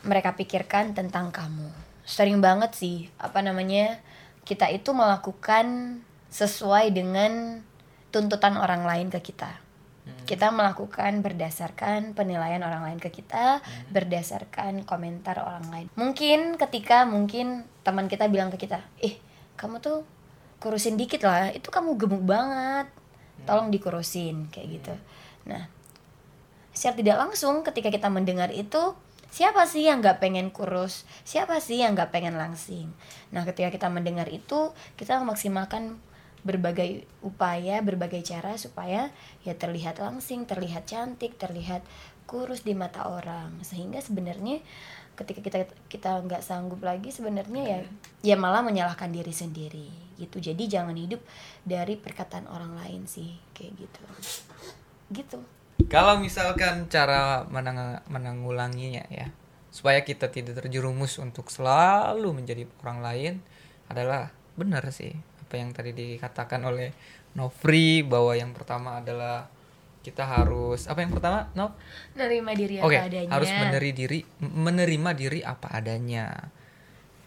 mereka 0.00 0.32
pikirkan 0.32 0.96
tentang 0.96 1.28
kamu. 1.28 1.68
Sering 2.08 2.40
banget 2.40 2.72
sih, 2.72 3.12
apa 3.20 3.44
namanya? 3.44 4.00
Kita 4.48 4.72
itu 4.72 4.96
melakukan 4.96 6.00
sesuai 6.32 6.88
dengan 6.96 7.60
tuntutan 8.10 8.58
orang 8.58 8.84
lain 8.84 9.08
ke 9.08 9.22
kita. 9.22 9.70
Kita 10.26 10.50
melakukan 10.50 11.22
berdasarkan 11.22 12.14
penilaian 12.14 12.62
orang 12.62 12.86
lain 12.86 13.00
ke 13.02 13.10
kita, 13.10 13.62
berdasarkan 13.90 14.86
komentar 14.86 15.38
orang 15.42 15.66
lain. 15.70 15.86
Mungkin 15.94 16.58
ketika 16.58 17.06
mungkin 17.06 17.66
teman 17.82 18.06
kita 18.06 18.26
bilang 18.30 18.50
ke 18.50 18.58
kita, 18.58 18.82
"Eh, 19.02 19.18
kamu 19.58 19.82
tuh 19.82 20.06
kurusin 20.62 20.98
dikit 20.98 21.26
lah, 21.26 21.50
itu 21.50 21.70
kamu 21.70 21.98
gemuk 21.98 22.22
banget. 22.26 22.90
Tolong 23.46 23.70
dikurusin." 23.70 24.50
kayak 24.50 24.68
gitu. 24.82 24.94
Nah, 25.50 25.66
secara 26.74 26.94
tidak 26.98 27.16
langsung 27.26 27.62
ketika 27.66 27.90
kita 27.90 28.06
mendengar 28.10 28.50
itu, 28.54 28.94
siapa 29.30 29.66
sih 29.66 29.86
yang 29.86 30.02
nggak 30.02 30.18
pengen 30.18 30.50
kurus? 30.50 31.06
Siapa 31.22 31.58
sih 31.62 31.82
yang 31.82 31.94
nggak 31.94 32.10
pengen 32.10 32.34
langsing? 32.38 32.90
Nah, 33.34 33.46
ketika 33.46 33.70
kita 33.70 33.88
mendengar 33.90 34.26
itu, 34.30 34.74
kita 34.98 35.18
memaksimalkan 35.22 35.98
berbagai 36.40 37.04
upaya, 37.20 37.84
berbagai 37.84 38.24
cara 38.24 38.56
supaya 38.56 39.12
ya 39.44 39.52
terlihat 39.56 40.00
langsing, 40.00 40.48
terlihat 40.48 40.88
cantik, 40.88 41.36
terlihat 41.36 41.84
kurus 42.24 42.64
di 42.64 42.72
mata 42.72 43.08
orang. 43.08 43.60
Sehingga 43.60 44.00
sebenarnya 44.00 44.64
ketika 45.18 45.40
kita 45.44 45.58
kita 45.92 46.10
nggak 46.24 46.40
sanggup 46.40 46.80
lagi 46.80 47.12
sebenarnya 47.12 47.62
ya 47.68 47.78
ya 48.32 48.36
malah 48.40 48.64
menyalahkan 48.64 49.12
diri 49.12 49.34
sendiri 49.34 49.88
gitu. 50.16 50.40
Jadi 50.40 50.68
jangan 50.68 50.96
hidup 50.96 51.20
dari 51.64 51.96
perkataan 51.96 52.48
orang 52.48 52.76
lain 52.76 53.04
sih 53.04 53.36
kayak 53.52 53.72
gitu. 53.76 54.00
Gitu. 55.12 55.38
Kalau 55.88 56.20
misalkan 56.20 56.86
cara 56.92 57.48
menang 57.48 58.04
menanggulanginya 58.06 59.08
ya, 59.08 59.32
supaya 59.72 60.04
kita 60.04 60.28
tidak 60.28 60.60
terjerumus 60.60 61.16
untuk 61.16 61.48
selalu 61.48 62.36
menjadi 62.36 62.68
orang 62.84 63.00
lain 63.00 63.34
adalah 63.88 64.30
benar 64.58 64.84
sih 64.92 65.14
apa 65.50 65.58
yang 65.58 65.74
tadi 65.74 65.90
dikatakan 65.90 66.62
oleh 66.62 66.94
Novri 67.34 68.06
bahwa 68.06 68.38
yang 68.38 68.54
pertama 68.54 69.02
adalah 69.02 69.50
kita 70.06 70.22
harus 70.22 70.86
apa 70.86 71.02
yang 71.02 71.10
pertama 71.10 71.50
Nov? 71.58 71.74
Menerima 72.14 72.50
diri 72.54 72.74
Oke, 72.78 72.94
apa 72.94 73.10
adanya. 73.10 73.30
harus 73.34 73.50
menerima 73.50 73.94
diri 73.98 74.20
menerima 74.38 75.10
diri 75.18 75.40
apa 75.42 75.74
adanya. 75.74 76.54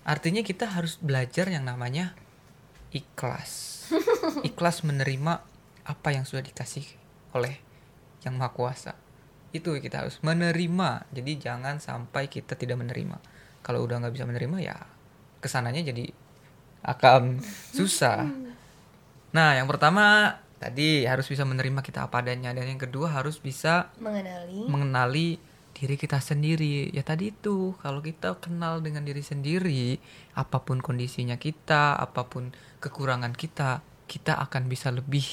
Artinya 0.07 0.39
kita 0.39 0.71
harus 0.71 1.03
belajar 1.03 1.51
yang 1.51 1.67
namanya 1.67 2.15
ikhlas. 2.95 3.83
ikhlas 4.47 4.87
menerima 4.87 5.43
apa 5.83 6.09
yang 6.15 6.23
sudah 6.23 6.47
dikasih 6.47 6.87
oleh 7.35 7.59
yang 8.23 8.39
maha 8.39 8.55
kuasa. 8.55 8.95
Itu 9.51 9.75
kita 9.83 10.07
harus 10.07 10.23
menerima. 10.23 11.11
Jadi 11.11 11.43
jangan 11.43 11.83
sampai 11.83 12.31
kita 12.31 12.55
tidak 12.55 12.79
menerima. 12.79 13.19
Kalau 13.59 13.83
udah 13.83 13.99
nggak 13.99 14.15
bisa 14.15 14.23
menerima 14.23 14.57
ya 14.63 14.79
ke 15.43 15.51
sananya 15.51 15.83
jadi 15.83 16.22
akan 16.83 17.39
susah. 17.71 18.27
Nah, 19.33 19.57
yang 19.57 19.65
pertama 19.65 20.37
tadi 20.61 21.03
harus 21.03 21.27
bisa 21.27 21.43
menerima 21.43 21.83
kita 21.83 22.07
apa 22.07 22.23
adanya 22.23 22.55
dan 22.55 22.69
yang 22.69 22.79
kedua 22.79 23.11
harus 23.11 23.35
bisa 23.39 23.91
mengenali. 23.99 24.63
mengenali 24.69 25.27
diri 25.73 25.95
kita 25.97 26.21
sendiri. 26.21 26.93
Ya 26.93 27.01
tadi 27.01 27.33
itu 27.33 27.73
kalau 27.81 27.99
kita 27.99 28.37
kenal 28.37 28.79
dengan 28.79 29.03
diri 29.03 29.25
sendiri 29.25 29.97
apa 30.37 30.61
pun 30.61 30.79
kondisinya 30.79 31.35
kita 31.35 31.97
apa 31.97 32.29
pun 32.29 32.53
kekurangan 32.79 33.33
kita 33.33 33.81
kita 34.05 34.37
akan 34.37 34.69
bisa 34.69 34.93
lebih 34.93 35.25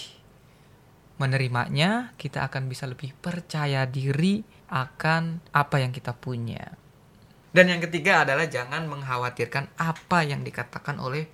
menerimanya 1.20 2.16
kita 2.16 2.48
akan 2.48 2.72
bisa 2.72 2.88
lebih 2.88 3.12
percaya 3.20 3.84
diri 3.84 4.40
akan 4.72 5.44
apa 5.52 5.76
yang 5.84 5.92
kita 5.92 6.16
punya. 6.16 6.80
Dan 7.50 7.66
yang 7.66 7.82
ketiga 7.82 8.22
adalah 8.24 8.46
jangan 8.46 8.86
mengkhawatirkan 8.86 9.74
apa 9.76 10.18
yang 10.22 10.46
dikatakan 10.46 11.02
oleh 11.02 11.28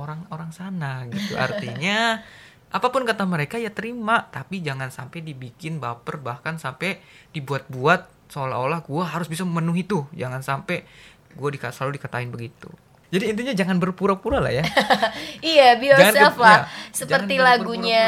orang-orang 0.00 0.50
sana 0.50 1.04
gitu 1.12 1.36
artinya 1.36 2.24
apa 2.70 2.86
pun 2.88 3.02
kata 3.02 3.26
mereka 3.26 3.58
ya 3.58 3.74
terima 3.74 4.30
tapi 4.30 4.62
jangan 4.62 4.88
sampai 4.94 5.26
dibikin 5.26 5.82
baper 5.82 6.22
bahkan 6.22 6.56
sampai 6.56 7.02
dibuat-buat 7.34 8.30
seolah-olah 8.30 8.86
gue 8.86 9.02
harus 9.02 9.26
bisa 9.26 9.42
memenuhi 9.42 9.82
itu 9.82 10.06
jangan 10.14 10.40
sampai 10.40 10.86
gue 11.34 11.48
di, 11.50 11.58
selalu 11.58 11.98
dikatain 11.98 12.30
begitu 12.30 12.70
jadi 13.10 13.34
intinya 13.34 13.54
jangan 13.58 13.82
berpura-pura 13.82 14.38
lah 14.38 14.54
ya 14.54 14.62
Iya, 15.42 15.82
be 15.82 15.90
yourself 15.90 16.38
lah. 16.38 16.70
ya, 16.70 16.94
Seperti 16.94 17.42
lagunya 17.42 18.06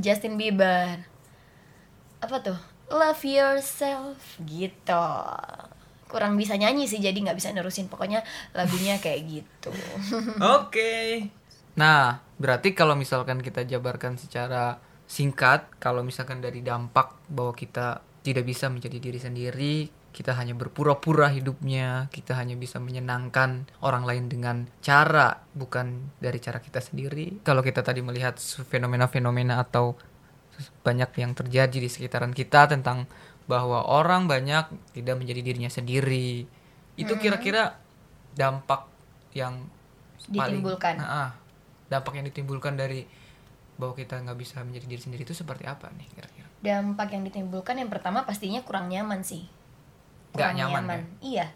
Justin 0.00 0.40
Bieber. 0.40 1.04
Apa 2.24 2.40
tuh? 2.40 2.56
Love 2.88 3.20
yourself 3.20 4.16
gitu. 4.48 5.04
Kurang 6.14 6.38
bisa 6.38 6.54
nyanyi 6.54 6.86
sih, 6.86 7.02
jadi 7.02 7.18
nggak 7.18 7.34
bisa 7.34 7.50
nerusin. 7.50 7.90
Pokoknya 7.90 8.22
lagunya 8.54 9.02
kayak 9.02 9.20
gitu. 9.26 9.74
Oke. 10.62 11.26
Nah, 11.74 12.22
berarti 12.38 12.70
kalau 12.70 12.94
misalkan 12.94 13.42
kita 13.42 13.66
jabarkan 13.66 14.14
secara 14.14 14.78
singkat, 15.10 15.66
kalau 15.82 16.06
misalkan 16.06 16.38
dari 16.38 16.62
dampak 16.62 17.18
bahwa 17.26 17.50
kita 17.50 17.98
tidak 18.22 18.46
bisa 18.46 18.70
menjadi 18.70 19.02
diri 19.02 19.18
sendiri, 19.18 19.74
kita 20.14 20.38
hanya 20.38 20.54
berpura-pura 20.54 21.26
hidupnya, 21.34 22.06
kita 22.14 22.38
hanya 22.38 22.54
bisa 22.54 22.78
menyenangkan 22.78 23.66
orang 23.82 24.06
lain 24.06 24.30
dengan 24.30 24.70
cara 24.78 25.42
bukan 25.50 26.14
dari 26.22 26.38
cara 26.38 26.62
kita 26.62 26.78
sendiri. 26.78 27.42
Kalau 27.42 27.66
kita 27.66 27.82
tadi 27.82 27.98
melihat 28.06 28.38
fenomena-fenomena 28.38 29.58
atau 29.58 29.98
banyak 30.86 31.10
yang 31.18 31.34
terjadi 31.34 31.76
di 31.82 31.90
sekitaran 31.90 32.30
kita 32.30 32.70
tentang 32.70 33.10
bahwa 33.44 33.84
orang 33.84 34.24
banyak 34.24 34.64
tidak 34.92 35.14
menjadi 35.16 35.40
dirinya 35.42 35.68
sendiri. 35.68 36.48
Itu 36.94 37.18
kira-kira 37.18 37.76
dampak 38.32 38.88
yang 39.32 39.68
paling- 40.24 40.58
Ditimbulkan. 40.58 40.94
Nah, 40.96 41.08
ah, 41.08 41.30
dampak 41.86 42.16
yang 42.16 42.24
ditimbulkan 42.24 42.74
dari 42.74 43.04
bahwa 43.74 43.92
kita 43.92 44.22
nggak 44.22 44.38
bisa 44.38 44.62
menjadi 44.62 44.86
diri 44.86 45.02
sendiri 45.02 45.22
itu 45.22 45.34
seperti 45.34 45.66
apa 45.66 45.90
nih 45.92 46.06
kira-kira? 46.08 46.46
Dampak 46.62 47.10
yang 47.10 47.26
ditimbulkan 47.26 47.76
yang 47.76 47.90
pertama 47.90 48.22
pastinya 48.22 48.62
kurang 48.62 48.88
nyaman 48.88 49.20
sih. 49.20 49.44
Kurang 50.30 50.56
nyaman, 50.56 50.82
ya? 50.86 50.98
iya. 51.20 51.46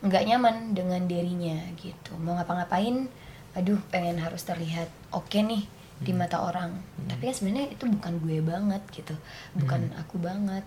Nggak 0.00 0.22
nyaman 0.24 0.54
dengan 0.72 1.02
dirinya 1.04 1.58
gitu. 1.76 2.14
Mau 2.16 2.36
ngapa-ngapain 2.36 3.08
aduh 3.52 3.76
pengen 3.88 4.16
harus 4.16 4.40
terlihat 4.42 4.88
oke 5.10 5.36
nih 5.36 5.68
di 5.98 6.12
Hmm. 6.12 6.24
mata 6.24 6.40
orang. 6.40 6.72
Tapi 7.04 7.28
kan 7.28 7.34
sebenarnya 7.34 7.68
itu 7.72 7.84
bukan 7.84 8.12
gue 8.20 8.38
banget 8.40 8.82
gitu. 8.92 9.14
Bukan 9.54 9.92
Hmm. 9.92 10.00
aku 10.00 10.16
banget 10.16 10.64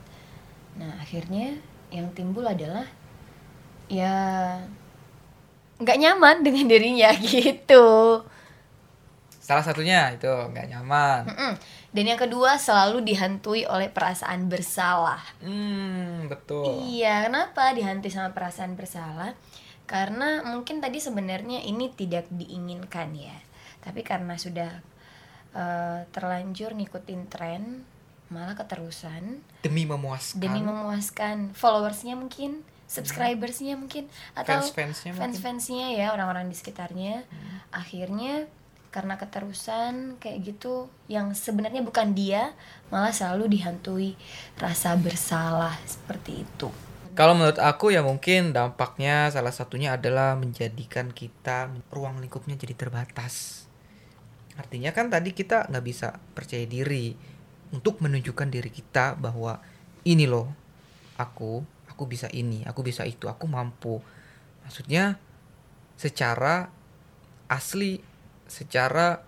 nah 0.75 0.91
akhirnya 0.99 1.55
yang 1.93 2.11
timbul 2.11 2.43
adalah 2.43 2.87
ya 3.87 4.15
nggak 5.79 5.99
nyaman 5.99 6.37
dengan 6.43 6.65
dirinya 6.71 7.09
gitu 7.23 8.23
salah 9.39 9.61
satunya 9.61 10.09
itu 10.15 10.27
nggak 10.27 10.67
nyaman 10.73 11.21
Mm-mm. 11.29 11.53
Dan 11.95 12.11
yang 12.11 12.19
kedua 12.19 12.59
selalu 12.59 13.07
dihantui 13.07 13.63
oleh 13.63 13.87
perasaan 13.87 14.51
bersalah. 14.51 15.23
hmm 15.39 16.27
betul 16.27 16.67
Iya, 16.91 17.31
kenapa 17.31 17.71
dihantui 17.71 18.11
sama 18.11 18.35
perasaan 18.35 18.75
bersalah? 18.75 19.31
Karena 19.87 20.43
mungkin 20.43 20.83
tadi 20.83 20.99
sebenarnya 20.99 21.63
ini 21.63 21.87
tidak 21.95 22.27
diinginkan 22.27 23.15
ya. 23.15 23.39
Tapi 23.79 24.03
karena 24.03 24.35
sudah 24.35 24.83
eh, 25.55 25.99
terlanjur 26.11 26.75
ngikutin 26.75 27.21
tren, 27.31 27.87
malah 28.35 28.59
keterusan 28.59 29.39
demi 29.63 29.87
memuaskan 29.87 30.43
demi 30.43 30.59
memuaskan 30.59 31.55
followersnya 31.55 32.19
mungkin, 32.19 32.67
subscribersnya 32.91 33.79
mungkin, 33.79 34.11
atau 34.35 34.59
fans-fansnya 34.59 35.15
fans-fansnya 35.15 35.95
ya 35.95 36.11
orang-orang 36.11 36.51
di 36.51 36.55
sekitarnya. 36.59 37.23
Hmm. 37.23 37.57
Akhirnya 37.71 38.51
karena 38.91 39.19
keterusan 39.19 40.15
kayak 40.23 40.55
gitu 40.55 40.87
yang 41.11 41.35
sebenarnya 41.35 41.83
bukan 41.83 42.15
dia 42.15 42.55
malah 42.87 43.11
selalu 43.11 43.59
dihantui 43.59 44.15
rasa 44.55 44.95
bersalah 44.95 45.75
seperti 45.83 46.47
itu. 46.47 46.71
Kalau 47.15 47.35
menurut 47.35 47.59
aku 47.59 47.95
ya 47.95 48.03
mungkin 48.03 48.51
dampaknya 48.51 49.31
salah 49.31 49.51
satunya 49.51 49.95
adalah 49.95 50.35
menjadikan 50.35 51.11
kita 51.11 51.71
ruang 51.91 52.19
lingkupnya 52.19 52.59
jadi 52.59 52.75
terbatas. 52.75 53.67
Artinya 54.55 54.95
kan 54.95 55.11
tadi 55.11 55.35
kita 55.35 55.67
nggak 55.67 55.85
bisa 55.87 56.15
percaya 56.31 56.63
diri 56.63 57.34
untuk 57.75 57.99
menunjukkan 57.99 58.47
diri 58.47 58.71
kita 58.71 59.19
bahwa 59.19 59.59
ini 60.07 60.23
loh 60.23 60.47
aku, 61.19 61.59
aku 61.91 62.03
bisa 62.07 62.31
ini, 62.31 62.63
aku 62.63 62.79
bisa 62.87 63.03
itu, 63.03 63.27
aku 63.27 63.43
mampu. 63.51 63.99
Maksudnya 64.63 65.19
secara 65.99 66.71
asli, 67.51 67.99
secara 68.47 69.19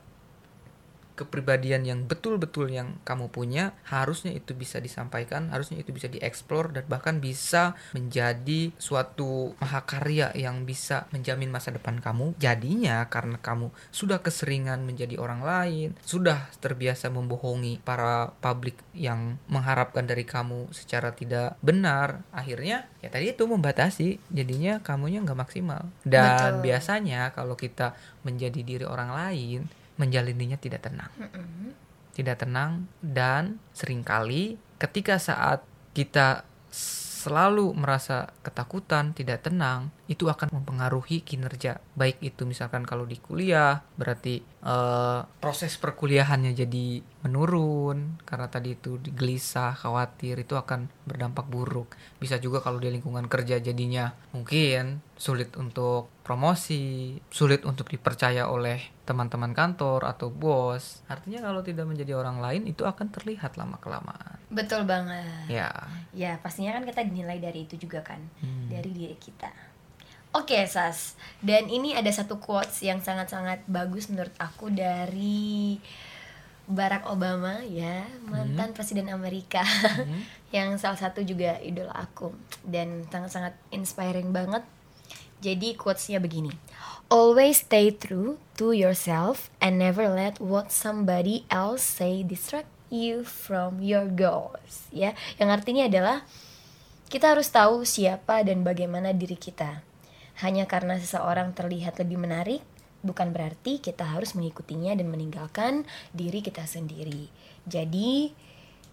kepribadian 1.18 1.82
yang 1.82 2.00
betul-betul 2.06 2.70
yang 2.70 3.02
kamu 3.02 3.34
punya 3.34 3.74
harusnya 3.90 4.30
itu 4.30 4.54
bisa 4.54 4.78
disampaikan, 4.78 5.50
harusnya 5.50 5.82
itu 5.82 5.90
bisa 5.90 6.06
dieksplor 6.06 6.78
dan 6.78 6.86
bahkan 6.86 7.18
bisa 7.18 7.74
menjadi 7.98 8.70
suatu 8.78 9.58
mahakarya 9.58 10.38
yang 10.38 10.70
bisa 10.70 11.10
menjamin 11.10 11.50
masa 11.50 11.74
depan 11.74 11.98
kamu. 11.98 12.38
Jadinya 12.38 13.10
karena 13.10 13.42
kamu 13.42 13.74
sudah 13.90 14.22
keseringan 14.22 14.86
menjadi 14.86 15.18
orang 15.18 15.42
lain, 15.42 15.98
sudah 16.06 16.54
terbiasa 16.62 17.10
membohongi 17.10 17.82
para 17.82 18.30
publik 18.38 18.78
yang 18.94 19.42
mengharapkan 19.50 20.06
dari 20.06 20.24
kamu 20.24 20.70
secara 20.70 21.18
tidak 21.18 21.58
benar, 21.66 22.22
akhirnya 22.30 22.86
ya 23.02 23.10
tadi 23.10 23.34
itu 23.34 23.50
membatasi, 23.50 24.22
jadinya 24.30 24.78
kamunya 24.86 25.26
nggak 25.26 25.42
maksimal. 25.42 25.90
Dan 26.06 26.62
Betul. 26.62 26.70
biasanya 26.70 27.34
kalau 27.34 27.58
kita 27.58 27.98
menjadi 28.22 28.62
diri 28.62 28.86
orang 28.86 29.12
lain, 29.16 29.66
menjalininya 29.98 30.58
tidak 30.58 30.86
tenang 30.86 31.12
Mm-mm. 31.18 31.74
tidak 32.14 32.42
tenang 32.42 32.90
dan 33.02 33.62
sering 33.74 34.02
kali 34.06 34.58
ketika 34.78 35.18
saat 35.18 35.66
kita 35.98 36.46
selalu 37.28 37.74
merasa 37.76 38.32
ketakutan, 38.46 39.12
tidak 39.12 39.44
tenang, 39.44 39.92
itu 40.08 40.32
akan 40.32 40.50
mempengaruhi 40.60 41.22
kinerja. 41.22 41.84
Baik 41.94 42.24
itu 42.24 42.48
misalkan 42.48 42.88
kalau 42.88 43.04
di 43.04 43.20
kuliah, 43.20 43.84
berarti 44.00 44.40
eh, 44.44 45.20
proses 45.40 45.76
perkuliahannya 45.76 46.56
jadi 46.56 47.04
menurun 47.28 48.20
karena 48.24 48.48
tadi 48.48 48.80
itu 48.80 49.00
gelisah, 49.04 49.76
khawatir, 49.76 50.40
itu 50.40 50.56
akan 50.56 50.88
berdampak 51.04 51.48
buruk. 51.48 51.96
Bisa 52.18 52.40
juga 52.40 52.64
kalau 52.64 52.80
di 52.80 52.88
lingkungan 52.88 53.28
kerja 53.28 53.60
jadinya 53.60 54.16
mungkin 54.32 55.04
sulit 55.20 55.52
untuk 55.60 56.08
promosi, 56.22 57.18
sulit 57.32 57.64
untuk 57.64 57.88
dipercaya 57.90 58.48
oleh 58.48 58.80
teman-teman 59.08 59.56
kantor 59.56 60.04
atau 60.08 60.28
bos. 60.28 61.04
Artinya 61.08 61.40
kalau 61.48 61.64
tidak 61.64 61.88
menjadi 61.88 62.20
orang 62.20 62.44
lain 62.44 62.68
itu 62.68 62.84
akan 62.84 63.08
terlihat 63.12 63.56
lama-kelamaan. 63.56 64.36
Betul 64.52 64.84
banget. 64.84 65.48
Ya. 65.48 65.72
Ya, 66.12 66.40
pastinya 66.40 66.76
kan 66.76 66.84
kita 66.84 67.04
dinilai 67.08 67.40
dari 67.40 67.64
itu 67.68 67.76
juga 67.80 68.04
kan, 68.04 68.20
Hmm. 68.44 68.68
dari 68.68 68.92
diri 68.92 69.16
kita. 69.16 69.48
Oke, 70.36 70.60
Sas. 70.68 71.16
Dan 71.40 71.72
ini 71.72 71.96
ada 71.96 72.12
satu 72.12 72.42
quotes 72.42 72.84
yang 72.84 73.00
sangat-sangat 73.00 73.64
bagus 73.70 74.12
menurut 74.12 74.34
aku 74.36 74.68
dari 74.68 75.80
Barack 76.68 77.08
Obama 77.08 77.64
ya, 77.64 78.04
mantan 78.28 78.76
presiden 78.76 79.08
Amerika. 79.08 79.64
Hmm. 79.64 80.28
yang 80.56 80.76
salah 80.76 81.00
satu 81.00 81.24
juga 81.24 81.60
idola 81.64 81.96
aku 81.96 82.36
dan 82.68 83.08
sangat-sangat 83.08 83.56
inspiring 83.72 84.36
banget. 84.36 84.68
Jadi 85.40 85.80
quotesnya 85.80 86.20
begini. 86.20 86.52
Always 87.08 87.64
stay 87.64 87.96
true 87.96 88.36
to 88.60 88.76
yourself 88.76 89.48
and 89.64 89.80
never 89.80 90.12
let 90.12 90.44
what 90.44 90.76
somebody 90.76 91.48
else 91.48 91.80
say 91.80 92.20
distract 92.20 92.68
you 92.92 93.24
from 93.24 93.80
your 93.80 94.12
goals. 94.12 94.92
Ya, 94.92 95.16
yang 95.40 95.48
artinya 95.48 95.88
adalah 95.88 96.28
kita 97.08 97.32
harus 97.32 97.48
tahu 97.48 97.88
siapa 97.88 98.44
dan 98.44 98.68
bagaimana 98.68 99.16
diri 99.16 99.40
kita. 99.40 99.87
Hanya 100.42 100.70
karena 100.70 101.02
seseorang 101.02 101.54
terlihat 101.58 101.98
lebih 101.98 102.22
menarik, 102.22 102.62
bukan 103.02 103.34
berarti 103.34 103.82
kita 103.82 104.06
harus 104.06 104.38
mengikutinya 104.38 104.94
dan 104.94 105.10
meninggalkan 105.10 105.86
diri 106.14 106.46
kita 106.46 106.66
sendiri. 106.66 107.30
Jadi, 107.66 108.32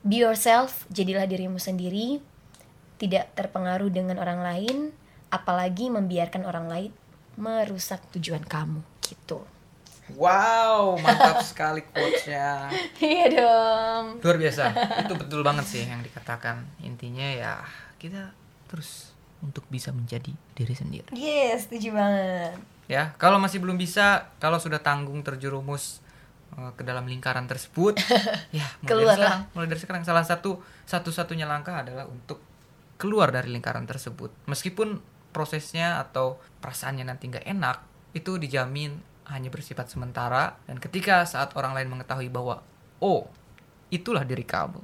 be 0.00 0.16
yourself, 0.24 0.88
jadilah 0.88 1.28
dirimu 1.28 1.60
sendiri, 1.60 2.20
tidak 2.96 3.32
terpengaruh 3.36 3.92
dengan 3.92 4.16
orang 4.16 4.40
lain, 4.40 4.76
apalagi 5.28 5.90
membiarkan 5.90 6.46
orang 6.46 6.66
lain 6.70 6.90
merusak 7.34 7.98
tujuan 8.14 8.46
kamu 8.46 8.80
gitu. 9.02 9.42
Wow, 10.14 11.00
mantap 11.00 11.40
sekali 11.40 11.80
quotes-nya. 11.80 12.68
Iya 13.00 13.26
dong. 13.32 14.20
Luar 14.20 14.36
biasa. 14.36 14.62
Itu 15.08 15.16
betul 15.16 15.40
banget 15.40 15.64
sih 15.64 15.82
yang 15.88 16.04
dikatakan. 16.04 16.60
Intinya 16.84 17.24
ya 17.24 17.52
kita 17.96 18.36
terus 18.68 19.13
untuk 19.44 19.68
bisa 19.68 19.92
menjadi 19.92 20.32
diri 20.56 20.74
sendiri. 20.74 21.12
Yes, 21.12 21.68
setuju 21.68 21.92
banget. 21.92 22.56
Ya, 22.88 23.12
kalau 23.20 23.36
masih 23.36 23.60
belum 23.60 23.76
bisa, 23.76 24.32
kalau 24.40 24.56
sudah 24.56 24.80
tanggung 24.80 25.20
terjerumus 25.20 26.00
eh, 26.56 26.72
ke 26.76 26.82
dalam 26.84 27.04
lingkaran 27.04 27.44
tersebut, 27.44 28.00
ya 28.56 28.64
mulai 28.80 28.88
dari 28.88 28.88
Keluarlah. 28.88 29.16
sekarang, 29.16 29.40
mulai 29.52 29.68
dari 29.68 29.80
sekarang 29.80 30.02
salah 30.04 30.24
satu 30.24 30.60
satu-satunya 30.88 31.44
langkah 31.44 31.84
adalah 31.84 32.08
untuk 32.08 32.40
keluar 32.96 33.28
dari 33.28 33.52
lingkaran 33.52 33.84
tersebut. 33.84 34.32
Meskipun 34.48 35.00
prosesnya 35.32 36.00
atau 36.00 36.40
perasaannya 36.64 37.04
nanti 37.04 37.28
nggak 37.28 37.46
enak, 37.46 37.76
itu 38.16 38.40
dijamin 38.40 38.96
hanya 39.28 39.48
bersifat 39.48 39.88
sementara 39.88 40.60
dan 40.68 40.76
ketika 40.76 41.24
saat 41.24 41.56
orang 41.56 41.72
lain 41.72 41.88
mengetahui 41.88 42.28
bahwa 42.28 42.60
oh, 43.00 43.24
itulah 43.88 44.20
diri 44.22 44.44
kamu 44.44 44.80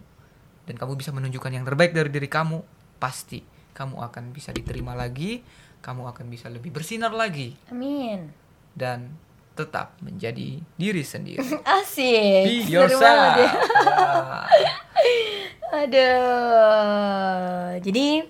dan 0.65 0.75
kamu 0.81 0.97
bisa 0.97 1.13
menunjukkan 1.13 1.53
yang 1.53 1.65
terbaik 1.69 1.93
dari 1.93 2.09
diri 2.09 2.27
kamu, 2.27 2.65
pasti 2.97 3.60
kamu 3.73 3.97
akan 4.01 4.31
bisa 4.31 4.51
diterima 4.51 4.93
lagi, 4.93 5.41
kamu 5.81 6.09
akan 6.09 6.27
bisa 6.27 6.47
lebih 6.47 6.71
bersinar 6.71 7.11
lagi 7.11 7.57
Amin. 7.69 8.31
dan 8.73 9.15
tetap 9.53 9.93
menjadi 10.01 10.57
diri 10.75 11.03
sendiri. 11.03 11.45
Asik. 11.81 12.45
Be 12.47 12.57
yourself. 12.67 13.37
ya. 13.37 13.51
Aduh. 16.51 17.79
Jadi, 17.81 18.25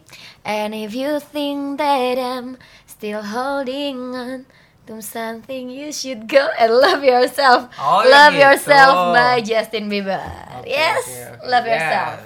and 0.44 0.74
if 0.74 0.92
you 0.92 1.18
think 1.20 1.78
that 1.78 2.18
I'm 2.18 2.56
still 2.84 3.22
holding 3.22 4.12
on 4.12 4.44
to 4.86 5.00
something, 5.00 5.70
you 5.70 5.92
should 5.92 6.28
go 6.28 6.48
and 6.58 6.72
love 6.72 7.00
yourself. 7.02 7.70
Oh, 7.78 8.02
ya 8.04 8.10
love 8.10 8.34
gitu. 8.34 8.42
yourself 8.44 8.94
by 9.14 9.40
Justin 9.40 9.88
Bieber. 9.88 10.20
Oke, 10.60 10.68
yes, 10.68 11.00
oke, 11.00 11.40
oke. 11.40 11.48
love 11.48 11.66
Yes. 11.66 11.72
yourself. 11.72 12.18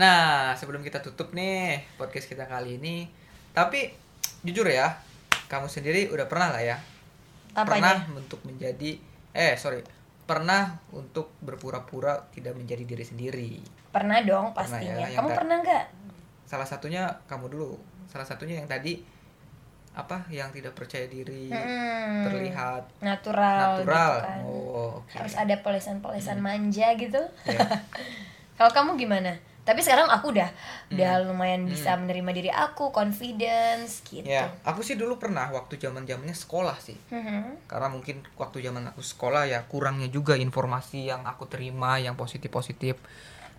Nah, 0.00 0.56
sebelum 0.56 0.80
kita 0.80 1.04
tutup 1.04 1.36
nih 1.36 1.84
podcast 2.00 2.24
kita 2.24 2.48
kali 2.48 2.80
ini, 2.80 3.04
tapi 3.52 3.92
jujur 4.40 4.64
ya, 4.64 4.96
kamu 5.44 5.68
sendiri 5.68 6.08
udah 6.08 6.24
pernah 6.24 6.48
lah 6.48 6.62
ya, 6.64 6.76
pernah 7.52 8.00
Apanya? 8.00 8.16
untuk 8.16 8.40
menjadi, 8.48 8.96
eh 9.36 9.54
sorry, 9.60 9.84
pernah 10.24 10.80
untuk 10.90 11.36
berpura-pura 11.44 12.16
tidak 12.32 12.56
menjadi 12.56 12.88
diri 12.88 13.04
sendiri. 13.04 13.50
Pernah 13.92 14.24
dong 14.24 14.56
Pernah 14.56 14.80
pastinya. 14.80 14.94
ya, 14.96 15.06
yang 15.12 15.20
Kamu 15.20 15.28
pernah 15.36 15.56
nggak? 15.60 15.84
Salah 16.48 16.64
satunya 16.64 17.04
kamu 17.28 17.52
dulu, 17.52 17.76
salah 18.08 18.24
satunya 18.24 18.56
yang 18.56 18.66
tadi 18.66 19.04
apa 19.90 20.22
yang 20.30 20.54
tidak 20.54 20.72
percaya 20.72 21.10
diri 21.10 21.50
Mm-mm. 21.50 22.22
terlihat 22.24 23.02
natural, 23.02 23.82
natural. 23.82 24.12
gitu 24.14 24.22
kan. 24.22 24.40
Oh, 24.46 25.02
oke. 25.02 25.12
harus 25.12 25.34
ada 25.34 25.54
polesan-polesan 25.60 26.38
manja 26.38 26.94
gitu 26.94 27.18
Ya. 27.44 27.58
kalau 28.56 28.70
kamu 28.70 28.94
gimana 28.96 29.34
tapi 29.60 29.80
sekarang 29.80 30.08
aku 30.08 30.32
udah 30.32 30.50
Hmm. 30.50 30.96
udah 30.96 31.12
lumayan 31.24 31.62
bisa 31.64 31.94
menerima 31.94 32.30
diri 32.32 32.50
aku 32.50 32.90
confidence 32.90 34.02
gitu 34.02 34.26
Ya, 34.26 34.50
aku 34.64 34.80
sih 34.80 34.96
dulu 34.96 35.16
pernah 35.16 35.46
waktu 35.50 35.76
zaman 35.76 36.02
zamannya 36.02 36.34
sekolah 36.34 36.76
sih. 36.80 36.96
Mhm. 37.08 37.68
Karena 37.68 37.86
mungkin 37.86 38.26
waktu 38.34 38.58
zaman 38.60 38.88
aku 38.88 38.98
sekolah 39.00 39.46
ya 39.46 39.62
kurangnya 39.64 40.08
juga 40.08 40.34
informasi 40.34 41.06
yang 41.06 41.22
aku 41.22 41.46
terima 41.46 41.96
yang 41.96 42.16
positif-positif. 42.16 42.98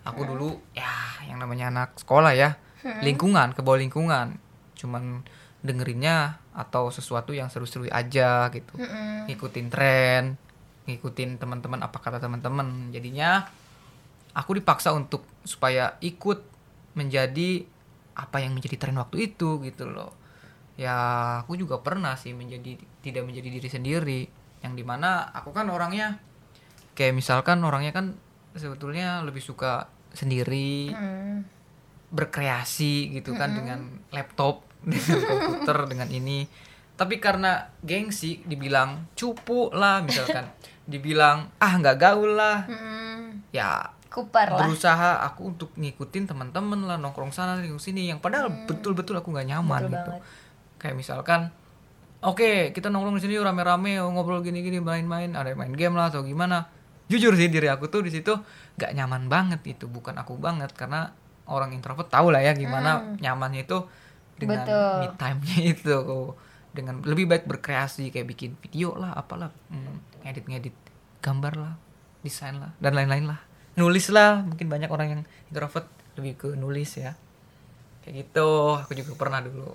Aku 0.02 0.26
dulu 0.26 0.58
ya 0.74 0.90
yang 1.24 1.38
namanya 1.38 1.70
anak 1.70 1.94
sekolah 1.94 2.34
ya, 2.34 2.58
lingkungan, 3.00 3.54
ke 3.54 3.62
bawah 3.62 3.78
lingkungan. 3.78 4.34
Cuman 4.74 5.22
dengerinnya 5.62 6.42
atau 6.52 6.90
sesuatu 6.90 7.30
yang 7.30 7.46
seru-seru 7.48 7.86
aja 7.86 8.50
gitu. 8.50 8.74
Mm-mm. 8.76 9.30
Ngikutin 9.30 9.66
tren, 9.70 10.34
ngikutin 10.90 11.38
teman-teman 11.38 11.80
apa 11.80 12.02
kata 12.02 12.18
teman-teman. 12.18 12.90
Jadinya 12.90 13.46
aku 14.32 14.56
dipaksa 14.56 14.92
untuk 14.92 15.24
supaya 15.44 15.96
ikut 16.00 16.40
menjadi 16.96 17.64
apa 18.12 18.44
yang 18.44 18.52
menjadi 18.52 18.76
tren 18.76 18.96
waktu 19.00 19.32
itu 19.32 19.60
gitu 19.64 19.88
loh. 19.88 20.12
Ya 20.76 20.96
aku 21.44 21.56
juga 21.56 21.80
pernah 21.80 22.16
sih 22.16 22.32
menjadi 22.32 22.76
tidak 23.00 23.24
menjadi 23.28 23.48
diri 23.48 23.68
sendiri. 23.68 24.20
Yang 24.64 24.72
di 24.78 24.84
mana 24.84 25.32
aku 25.32 25.52
kan 25.52 25.68
orangnya 25.68 26.20
kayak 26.92 27.16
misalkan 27.16 27.60
orangnya 27.64 27.92
kan 27.92 28.16
sebetulnya 28.52 29.24
lebih 29.24 29.40
suka 29.40 29.88
sendiri 30.12 30.92
Mm. 30.92 31.36
berkreasi 32.12 33.08
gitu 33.16 33.32
kan 33.32 33.56
dengan 33.56 34.04
laptop 34.12 34.68
dengan 34.84 35.18
komputer 35.24 35.88
dengan 35.88 36.08
ini. 36.12 36.44
Tapi 36.92 37.16
karena 37.16 37.72
gengsi 37.80 38.44
dibilang 38.44 39.08
cupu 39.16 39.72
lah 39.72 40.04
misalkan. 40.04 40.44
Dibilang 40.82 41.48
ah 41.56 41.72
nggak 41.78 41.96
gaul 41.96 42.36
lah. 42.36 42.66
Mm-mm. 42.68 43.48
ya 43.54 43.86
kupar 44.12 44.46
lah 44.46 44.60
berusaha 44.62 45.10
aku 45.22 45.40
untuk 45.48 45.70
ngikutin 45.74 46.24
teman-teman 46.26 46.80
lah 46.82 46.96
nongkrong 46.96 47.30
sana 47.30 47.56
nongkrong 47.56 47.76
sini 47.78 48.06
yang 48.06 48.18
padahal 48.18 48.52
betul-betul 48.64 49.16
aku 49.16 49.30
nggak 49.30 49.48
nyaman 49.48 49.80
Hmm. 49.80 49.88
Betul 49.88 49.96
gitu 49.96 50.10
banget. 50.12 50.22
kayak 50.78 50.94
misalkan 50.94 51.40
oke 52.20 52.50
kita 52.70 52.86
nongkrong 52.86 53.16
di 53.16 53.22
sini 53.22 53.34
rame-rame 53.36 53.96
yuk 53.96 54.08
ngobrol 54.10 54.40
gini-gini 54.40 54.78
main-main 54.78 55.32
ada 55.32 55.48
yang 55.48 55.58
main 55.58 55.72
game 55.72 55.94
lah 55.94 56.06
atau 56.06 56.22
gimana 56.22 56.68
jujur 57.04 57.32
sih 57.32 57.48
diri 57.48 57.66
aku 57.66 57.88
tuh 57.88 58.00
di 58.00 58.10
situ 58.10 58.32
nggak 58.74 58.92
nyaman 58.92 59.26
banget 59.26 59.60
itu 59.66 59.84
bukan 59.86 60.14
aku 60.14 60.36
banget 60.36 60.70
karena 60.72 61.12
orang 61.44 61.72
introvert 61.72 62.06
tahu 62.06 62.30
lah 62.30 62.40
ya 62.40 62.52
gimana 62.52 63.18
nyamannya 63.18 63.64
itu 63.64 63.84
dengan 64.34 64.60
Hmm. 64.60 64.66
Betul. 64.66 64.94
me 65.02 65.08
time-nya 65.16 65.58
itu 65.74 65.96
dengan 66.70 66.94
lebih 67.02 67.26
baik 67.26 67.44
berkreasi 67.44 68.08
kayak 68.08 68.26
bikin 68.26 68.50
video 68.56 68.94
lah 68.94 69.12
apalah 69.12 69.52
hmm, 69.68 70.22
ngedit-ngedit 70.22 70.72
gambar 71.20 71.52
lah 71.54 71.74
desain 72.20 72.56
lah 72.56 72.72
dan 72.78 72.92
lain-lain 72.92 73.26
lah 73.26 73.40
nulis 73.76 74.08
lah. 74.12 74.44
Mungkin 74.44 74.66
banyak 74.68 74.90
orang 74.92 75.08
yang 75.18 75.22
introvert 75.52 75.88
lebih 76.18 76.32
ke 76.36 76.48
nulis 76.54 76.98
ya. 76.98 77.16
Kayak 78.04 78.28
gitu. 78.28 78.80
Aku 78.82 78.92
juga 78.92 79.12
pernah 79.16 79.40
dulu. 79.40 79.72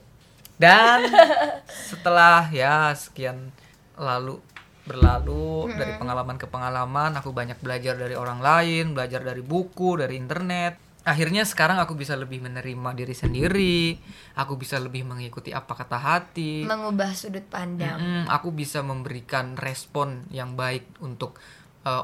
Dan 0.58 1.06
setelah 1.90 2.50
ya 2.50 2.92
sekian 2.98 3.54
lalu 3.98 4.42
berlalu 4.88 5.68
dari 5.76 6.00
pengalaman 6.00 6.40
ke 6.40 6.48
pengalaman 6.48 7.12
aku 7.20 7.36
banyak 7.36 7.60
belajar 7.60 8.00
dari 8.00 8.16
orang 8.16 8.40
lain 8.40 8.96
belajar 8.96 9.20
dari 9.20 9.44
buku 9.44 10.00
dari 10.00 10.16
internet. 10.16 10.88
Akhirnya 11.08 11.48
sekarang 11.48 11.80
aku 11.80 11.96
bisa 11.96 12.20
lebih 12.20 12.44
menerima 12.44 12.92
diri 12.92 13.16
sendiri. 13.16 13.96
Aku 14.36 14.60
bisa 14.60 14.76
lebih 14.76 15.08
mengikuti 15.08 15.56
apa 15.56 15.72
kata 15.72 15.96
hati. 15.96 16.68
Mengubah 16.68 17.16
sudut 17.16 17.48
pandang. 17.48 17.96
Mm-mm, 17.96 18.24
aku 18.28 18.52
bisa 18.52 18.84
memberikan 18.84 19.56
respon 19.56 20.28
yang 20.36 20.60
baik 20.60 21.00
untuk 21.00 21.40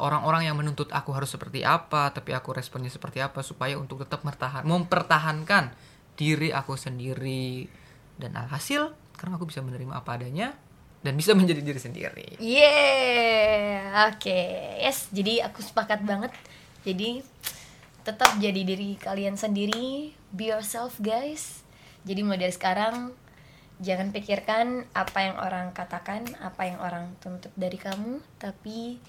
orang-orang 0.02 0.48
yang 0.48 0.56
menuntut 0.58 0.90
aku 0.92 1.12
harus 1.16 1.32
seperti 1.32 1.66
apa, 1.66 2.12
tapi 2.14 2.32
aku 2.36 2.56
responnya 2.56 2.90
seperti 2.90 3.20
apa 3.20 3.42
supaya 3.42 3.76
untuk 3.78 4.04
tetap 4.04 4.22
mertahan, 4.26 4.64
mempertahankan 4.64 5.74
diri 6.14 6.54
aku 6.54 6.78
sendiri 6.78 7.66
dan 8.18 8.38
alhasil 8.38 8.94
karena 9.18 9.38
aku 9.38 9.50
bisa 9.50 9.66
menerima 9.66 9.98
apa 9.98 10.18
adanya 10.18 10.54
dan 11.04 11.14
bisa 11.20 11.36
menjadi 11.40 11.62
diri 11.62 11.80
sendiri. 11.80 12.28
Yeah, 12.40 14.10
oke, 14.14 14.42
yes. 14.80 15.12
Jadi 15.12 15.44
aku 15.44 15.60
sepakat 15.62 16.02
banget. 16.06 16.32
Jadi 16.84 17.24
tetap 18.04 18.36
jadi 18.40 18.62
diri 18.68 19.00
kalian 19.00 19.40
sendiri, 19.40 20.12
be 20.36 20.52
yourself 20.52 21.00
guys. 21.00 21.64
Jadi 22.04 22.20
mulai 22.20 22.44
dari 22.48 22.54
sekarang 22.56 23.16
jangan 23.80 24.12
pikirkan 24.12 24.88
apa 24.92 25.20
yang 25.24 25.36
orang 25.40 25.72
katakan, 25.72 26.28
apa 26.44 26.68
yang 26.68 26.80
orang 26.84 27.16
tuntut 27.24 27.52
dari 27.56 27.80
kamu, 27.80 28.20
tapi 28.40 29.00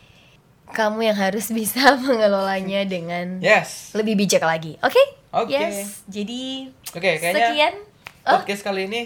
kamu 0.66 1.04
yang 1.04 1.18
harus 1.18 1.52
bisa 1.56 1.96
mengelolanya 1.96 2.84
dengan 2.84 3.38
Yes. 3.38 3.92
lebih 3.92 4.16
bijak 4.16 4.40
lagi. 4.40 4.80
Oke? 4.80 5.00
Oke. 5.30 5.52
Yes. 5.52 6.00
Jadi 6.06 6.70
Oke, 6.88 7.18
kayaknya 7.18 7.50
sekian. 7.50 7.74
Oh, 8.24 8.38
podcast 8.38 8.62
kali 8.62 8.86
ini 8.86 9.02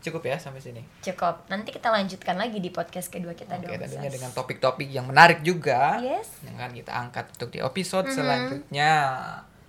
cukup 0.00 0.22
ya 0.24 0.36
sampai 0.36 0.60
sini. 0.60 0.80
cukup. 1.00 1.44
Nanti 1.46 1.70
kita 1.70 1.88
lanjutkan 1.88 2.32
lagi 2.34 2.56
di 2.56 2.68
podcast 2.68 3.08
kedua 3.08 3.34
kita 3.34 3.58
Oke, 3.58 3.66
dong. 3.66 3.82
tentunya 3.82 4.08
dengan 4.08 4.30
topik-topik 4.30 4.86
yang 4.86 5.04
menarik 5.04 5.42
juga. 5.42 5.98
Yes. 5.98 6.30
yang 6.40 6.56
akan 6.56 6.72
kita 6.72 6.92
angkat 6.94 7.24
untuk 7.32 7.50
di 7.50 7.58
episode 7.58 8.06
selanjutnya. 8.08 8.92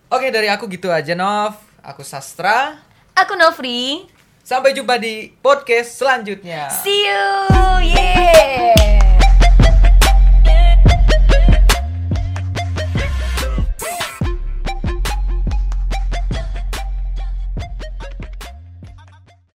Oke, 0.07 0.27
dari 0.29 0.47
aku 0.47 0.67
gitu 0.67 0.87
aja, 0.87 1.11
Nov. 1.13 1.55
Aku 1.81 2.03
Sastra. 2.03 2.77
Aku 3.11 3.33
Novri. 3.33 4.05
Sampai 4.41 4.71
jumpa 4.71 4.95
di 4.95 5.31
podcast 5.35 5.95
selanjutnya. 5.95 6.67
See 6.69 7.01
you. 7.01 7.23
Yeah. 7.89 9.10